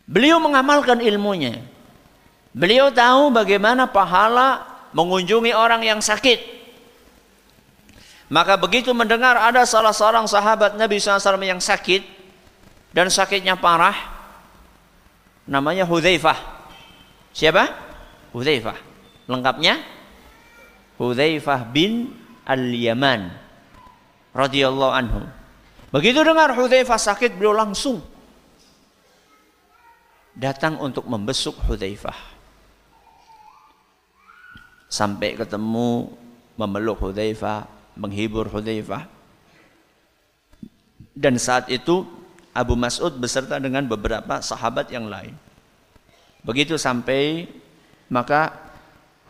Beliau 0.07 0.39
mengamalkan 0.39 1.03
ilmunya. 1.03 1.59
Beliau 2.55 2.87
tahu 2.89 3.29
bagaimana 3.35 3.91
pahala 3.91 4.63
mengunjungi 4.95 5.51
orang 5.51 5.83
yang 5.83 5.99
sakit. 5.99 6.55
Maka 8.31 8.55
begitu 8.55 8.95
mendengar 8.95 9.35
ada 9.35 9.67
salah 9.67 9.91
seorang 9.91 10.27
sahabat 10.27 10.79
Nabi 10.79 10.99
SAW 10.99 11.39
yang 11.43 11.59
sakit 11.59 12.03
dan 12.91 13.11
sakitnya 13.11 13.59
parah, 13.59 13.95
namanya 15.47 15.83
Hudzaifah. 15.83 16.39
Siapa? 17.31 17.71
Hudzaifah. 18.31 18.75
Lengkapnya 19.27 19.79
Hudzaifah 20.99 21.67
bin 21.71 22.15
Al-Yaman 22.47 23.31
radhiyallahu 24.35 24.93
anhu. 24.95 25.19
Begitu 25.91 26.19
dengar 26.23 26.51
Hudzaifah 26.51 26.99
sakit, 26.99 27.39
beliau 27.39 27.55
langsung 27.55 28.03
datang 30.37 30.77
untuk 30.77 31.09
membesuk 31.09 31.57
Hudzaifah. 31.65 32.37
Sampai 34.87 35.33
ketemu 35.33 36.13
memeluk 36.53 37.01
Hudzaifah, 37.01 37.65
menghibur 37.97 38.45
Hudzaifah. 38.47 39.09
Dan 41.17 41.41
saat 41.41 41.65
itu 41.73 42.05
Abu 42.53 42.77
Mas'ud 42.77 43.17
beserta 43.17 43.57
dengan 43.57 43.89
beberapa 43.89 44.37
sahabat 44.37 44.93
yang 44.93 45.09
lain. 45.09 45.33
Begitu 46.45 46.77
sampai 46.77 47.49
maka 48.07 48.53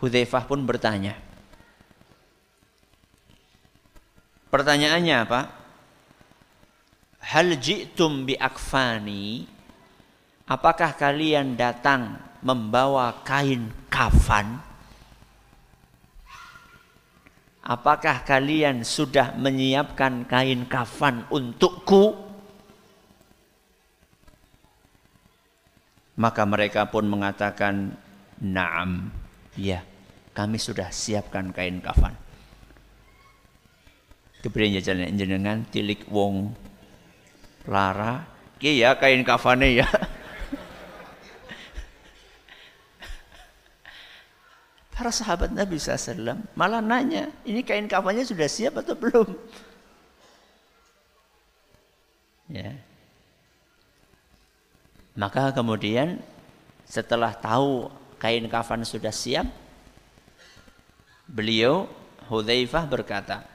Hudzaifah 0.04 0.44
pun 0.46 0.62
bertanya. 0.68 1.16
Pertanyaannya 4.52 5.16
apa? 5.24 5.42
Hal 7.24 7.56
ji'tum 7.60 8.24
bi 8.24 8.38
akfani 8.40 9.57
Apakah 10.48 10.96
kalian 10.96 11.60
datang 11.60 12.24
membawa 12.40 13.20
kain 13.28 13.68
kafan? 13.92 14.64
Apakah 17.68 18.24
kalian 18.24 18.88
sudah 18.88 19.36
menyiapkan 19.36 20.24
kain 20.24 20.64
kafan 20.72 21.28
untukku? 21.28 22.16
Maka 26.16 26.48
mereka 26.48 26.88
pun 26.88 27.04
mengatakan, 27.12 27.92
"Na'am." 28.40 29.12
Ya, 29.60 29.84
kami 30.32 30.64
sudah 30.64 30.88
siapkan 30.96 31.52
kain 31.52 31.84
kafan. 31.84 32.16
Kemudian 34.40 34.80
jalan 34.80 35.12
jenengan 35.20 35.68
tilik 35.68 36.08
wong 36.08 36.56
lara, 37.68 38.24
ya 38.64 38.96
kain 38.96 39.28
kafane 39.28 39.84
ya. 39.84 39.88
Para 44.98 45.14
sahabat 45.14 45.54
Nabi 45.54 45.78
SAW 45.78 46.42
malah 46.58 46.82
nanya, 46.82 47.30
ini 47.46 47.62
kain 47.62 47.86
kafannya 47.86 48.26
sudah 48.26 48.50
siap 48.50 48.82
atau 48.82 48.98
belum? 48.98 49.30
Ya. 52.50 52.74
Maka 55.14 55.54
kemudian 55.54 56.18
setelah 56.82 57.30
tahu 57.38 57.94
kain 58.18 58.50
kafan 58.50 58.82
sudah 58.82 59.14
siap, 59.14 59.46
beliau 61.30 61.86
Hudzaifah 62.26 62.86
berkata, 62.90 63.46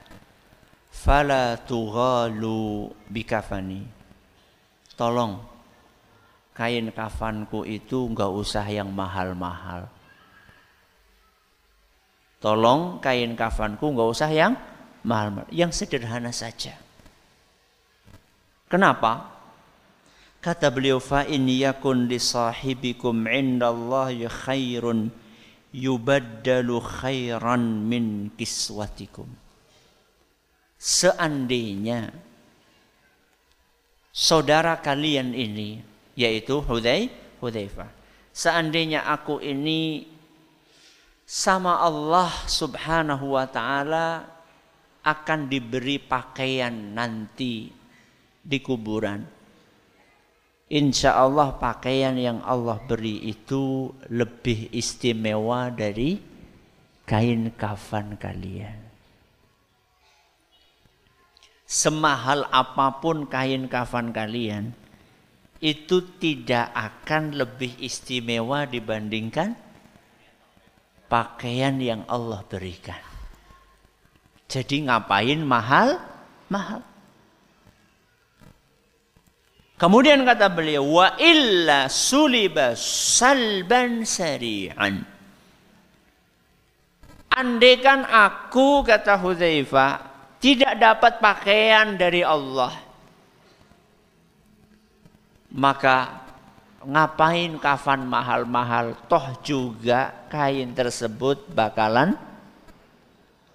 "Fala 0.89 1.59
tughalu 1.59 2.89
bikafani." 3.11 3.83
Tolong 4.95 5.43
kain 6.55 6.87
kafanku 6.93 7.67
itu 7.67 8.07
enggak 8.07 8.31
usah 8.31 8.65
yang 8.69 8.89
mahal-mahal. 8.93 9.89
Tolong 12.43 12.99
kain 12.99 13.39
kafanku 13.39 13.95
nggak 13.95 14.09
usah 14.11 14.27
yang 14.27 14.59
mahal-mahal, 15.07 15.47
yang 15.47 15.71
sederhana 15.71 16.35
saja. 16.35 16.75
Kenapa? 18.67 19.31
Kata 20.43 20.67
beliau 20.67 20.99
fa 20.99 21.23
in 21.23 21.47
yakun 21.47 22.11
li 22.11 22.19
sahibikum 22.19 23.31
indallahi 23.31 24.27
khairun 24.27 25.07
yubaddalu 25.71 26.83
khairan 26.83 27.87
min 27.87 28.27
kiswatikum. 28.35 29.31
Seandainya 30.75 32.11
saudara 34.11 34.83
kalian 34.83 35.31
ini 35.31 35.79
yaitu 36.19 36.59
Hudai 36.59 37.07
Hudzaifah. 37.39 37.87
Seandainya 38.35 39.07
aku 39.07 39.39
ini 39.39 40.11
sama 41.33 41.81
Allah 41.81 42.29
Subhanahu 42.45 43.33
wa 43.33 43.49
taala 43.49 44.21
akan 45.01 45.49
diberi 45.49 45.97
pakaian 45.97 46.93
nanti 46.93 47.73
di 48.37 48.57
kuburan. 48.61 49.25
Insya 50.69 51.17
Allah 51.17 51.57
pakaian 51.57 52.13
yang 52.13 52.37
Allah 52.45 52.77
beri 52.85 53.17
itu 53.25 53.89
lebih 54.13 54.69
istimewa 54.77 55.73
dari 55.73 56.21
kain 57.09 57.49
kafan 57.57 58.13
kalian. 58.13 58.77
Semahal 61.65 62.45
apa 62.53 63.01
pun 63.01 63.25
kain 63.25 63.65
kafan 63.65 64.13
kalian, 64.13 64.69
itu 65.57 66.05
tidak 66.21 66.69
akan 66.77 67.33
lebih 67.33 67.73
istimewa 67.81 68.69
dibandingkan 68.69 69.72
pakaian 71.13 71.77
yang 71.77 72.01
Allah 72.09 72.41
berikan. 72.49 72.97
Jadi 74.49 74.89
ngapain 74.89 75.37
mahal? 75.45 76.01
Mahal. 76.49 76.81
Kemudian 79.77 80.25
kata 80.25 80.49
beliau, 80.49 80.81
wa 80.97 81.13
illa 81.21 81.85
suliba 81.85 82.73
salban 82.73 84.01
sari'an. 84.01 85.05
Andaikan 87.33 88.05
aku 88.09 88.81
kata 88.81 89.17
Hudzaifah 89.21 89.93
tidak 90.41 90.77
dapat 90.81 91.13
pakaian 91.21 91.97
dari 91.97 92.21
Allah, 92.25 92.73
maka 95.53 96.22
ngapain 96.85 97.57
kafan 97.59 98.05
mahal-mahal? 98.07 98.95
Toh 99.07 99.41
juga 99.43 100.27
kain 100.29 100.71
tersebut 100.75 101.51
bakalan 101.51 102.15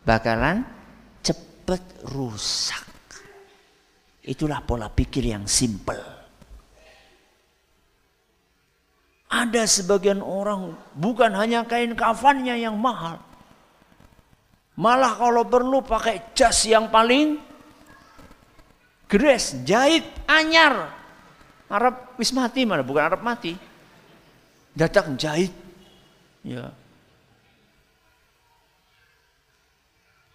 bakalan 0.05 0.65
cepet 1.25 1.83
rusak. 2.09 2.85
Itulah 4.25 4.61
pola 4.61 4.93
pikir 4.93 5.25
yang 5.25 5.49
simple 5.49 6.19
ada 9.29 9.63
sebagian 9.69 10.25
orang 10.25 10.73
bukan 10.97 11.31
hanya 11.37 11.63
kain 11.69 11.93
kafannya 11.93 12.57
yang 12.57 12.75
mahal. 12.81 13.21
Malah 14.79 15.15
kalau 15.15 15.45
perlu 15.45 15.85
pakai 15.85 16.33
jas 16.33 16.65
yang 16.65 16.89
paling 16.89 17.37
gres 19.11 19.59
jahit 19.67 20.07
anyar 20.25 20.98
Arab 21.69 22.17
wis 22.17 22.33
mati 22.33 22.65
mana? 22.65 22.81
Bukan 22.81 23.05
Arab 23.05 23.21
mati. 23.21 23.53
Datang 24.73 25.21
jahit. 25.21 25.53
Ya. 26.41 26.73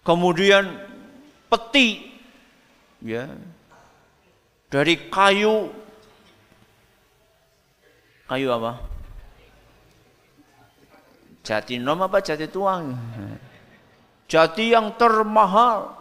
Kemudian 0.06 0.78
peti. 1.50 2.06
Ya. 3.02 3.34
Dari 4.70 5.10
kayu. 5.10 5.74
Kayu 8.30 8.48
apa? 8.54 8.72
Jati 11.44 11.76
nom 11.76 12.00
apa 12.00 12.24
jati 12.24 12.48
tuang? 12.48 12.96
Jati 14.30 14.72
yang 14.72 14.96
termahal. 14.96 15.92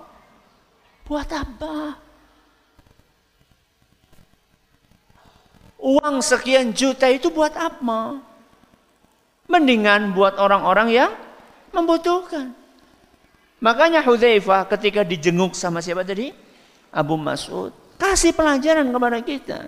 Buat 1.03 1.27
apa? 1.35 2.02
Uang 5.83 6.23
sekian 6.23 6.71
juta 6.71 7.11
itu 7.11 7.27
buat 7.27 7.51
apa? 7.59 8.23
Mendingan 9.51 10.15
buat 10.15 10.39
orang-orang 10.39 10.87
yang 10.95 11.11
membutuhkan. 11.75 12.55
Makanya 13.59 13.99
Hudzaifah 13.99 14.71
ketika 14.71 15.03
dijenguk 15.03 15.51
sama 15.51 15.83
siapa 15.83 16.07
tadi? 16.07 16.31
Abu 16.87 17.19
Mas'ud. 17.19 17.75
Kasih 17.99 18.31
pelajaran 18.31 18.87
kepada 18.87 19.19
kita. 19.19 19.59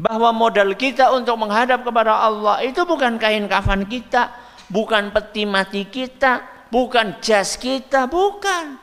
Bahwa 0.00 0.32
modal 0.32 0.76
kita 0.76 1.12
untuk 1.12 1.36
menghadap 1.36 1.84
kepada 1.84 2.16
Allah 2.16 2.64
itu 2.64 2.84
bukan 2.84 3.20
kain 3.20 3.44
kafan 3.48 3.84
kita. 3.84 4.32
Bukan 4.72 5.12
peti 5.12 5.44
mati 5.44 5.84
kita. 5.88 6.40
Bukan 6.72 7.20
jas 7.20 7.60
kita. 7.60 8.08
Bukan. 8.08 8.80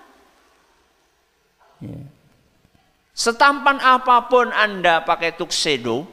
Yeah. 1.82 2.17
Setampan 3.18 3.82
apa 3.82 4.30
pun 4.30 4.54
Anda 4.54 5.02
pakai 5.02 5.34
tuxedo, 5.34 6.06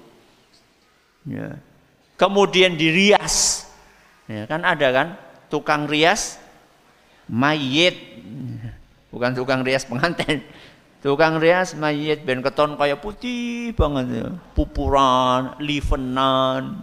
Ya. 1.25 1.57
Kemudian 2.21 2.77
dirias. 2.77 3.67
Ya, 4.29 4.49
kan 4.49 4.65
ada 4.65 4.89
kan 4.93 5.09
tukang 5.49 5.89
rias 5.89 6.41
mayit. 7.29 7.97
Bukan 9.09 9.33
tukang 9.37 9.65
rias 9.65 9.85
pengantin. 9.89 10.45
Tukang 11.05 11.37
rias 11.37 11.77
mayit 11.77 12.25
ben 12.25 12.41
keton 12.41 12.81
kaya 12.81 12.97
putih 12.97 13.77
banget 13.77 14.25
ya. 14.25 14.29
Pupuran, 14.57 15.57
livenan. 15.61 16.81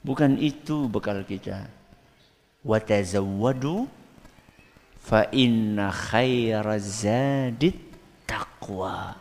Bukan 0.00 0.38
itu 0.38 0.86
bekal 0.86 1.26
kita. 1.26 1.66
Wa 2.62 2.78
tazawwadu 2.80 3.84
fa 5.06 5.30
inna 5.30 5.94
khairaz 5.94 7.06
zadit 7.06 7.78
taqwa. 8.26 9.14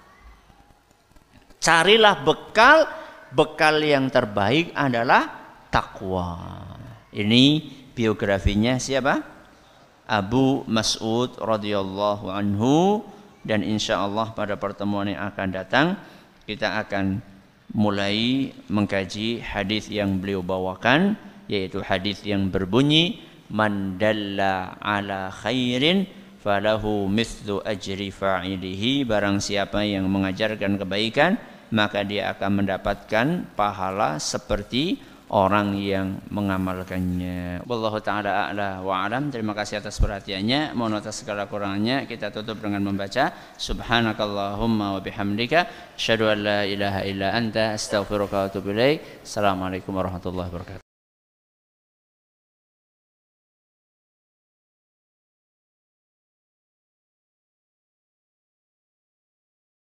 Carilah 1.61 2.25
bekal, 2.25 2.89
bekal 3.29 3.77
yang 3.85 4.09
terbaik 4.09 4.73
adalah 4.73 5.29
takwa. 5.69 6.41
Ini 7.13 7.61
biografinya 7.93 8.81
siapa? 8.81 9.21
Abu 10.05 10.61
Mas'ud 10.69 11.33
radhiyallahu 11.41 12.29
anhu 12.29 13.01
dan 13.41 13.65
insya 13.65 14.01
Allah 14.01 14.29
pada 14.37 14.53
pertemuan 14.57 15.09
yang 15.09 15.21
akan 15.33 15.49
datang 15.49 15.87
kita 16.45 16.81
akan 16.85 17.21
mulai 17.73 18.53
mengkaji 18.69 19.41
hadis 19.41 19.89
yang 19.89 20.21
beliau 20.21 20.45
bawakan 20.45 21.17
yaitu 21.49 21.81
hadis 21.81 22.21
yang 22.21 22.53
berbunyi 22.53 23.17
man 23.51 23.99
dalla 24.01 24.79
ala 24.81 25.29
khairin 25.29 26.05
falahu 26.41 27.09
mithlu 27.09 27.61
ajri 27.65 28.13
fa'ilihi 28.13 29.05
barang 29.05 29.41
siapa 29.41 29.81
yang 29.81 30.05
mengajarkan 30.05 30.77
kebaikan 30.77 31.37
maka 31.73 32.05
dia 32.05 32.29
akan 32.33 32.61
mendapatkan 32.61 33.27
pahala 33.57 34.21
seperti 34.21 35.01
orang 35.33 35.73
yang 35.81 36.21
mengamalkannya. 36.29 37.65
Wallahu 37.65 37.97
taala 38.01 38.49
a'la 38.49 38.85
wa 38.85 39.05
alam. 39.05 39.33
Terima 39.33 39.57
kasih 39.57 39.81
atas 39.81 39.97
perhatiannya. 39.97 40.77
Mohon 40.77 41.01
atas 41.01 41.25
segala 41.25 41.49
kurangnya 41.49 42.05
kita 42.05 42.29
tutup 42.29 42.61
dengan 42.61 42.85
membaca 42.85 43.33
subhanakallahumma 43.57 44.99
wa 44.99 45.01
bihamdika 45.01 45.95
asyhadu 45.97 46.29
an 46.29 46.37
la 46.45 46.59
ilaha 46.63 47.01
illa 47.07 47.33
anta 47.33 47.73
astaghfiruka 47.73 48.35
wa 48.37 48.45
atubu 48.49 48.69
ilaik. 48.75 49.25
Assalamualaikum 49.25 49.91
warahmatullahi 49.97 50.49
wabarakatuh. 50.53 50.84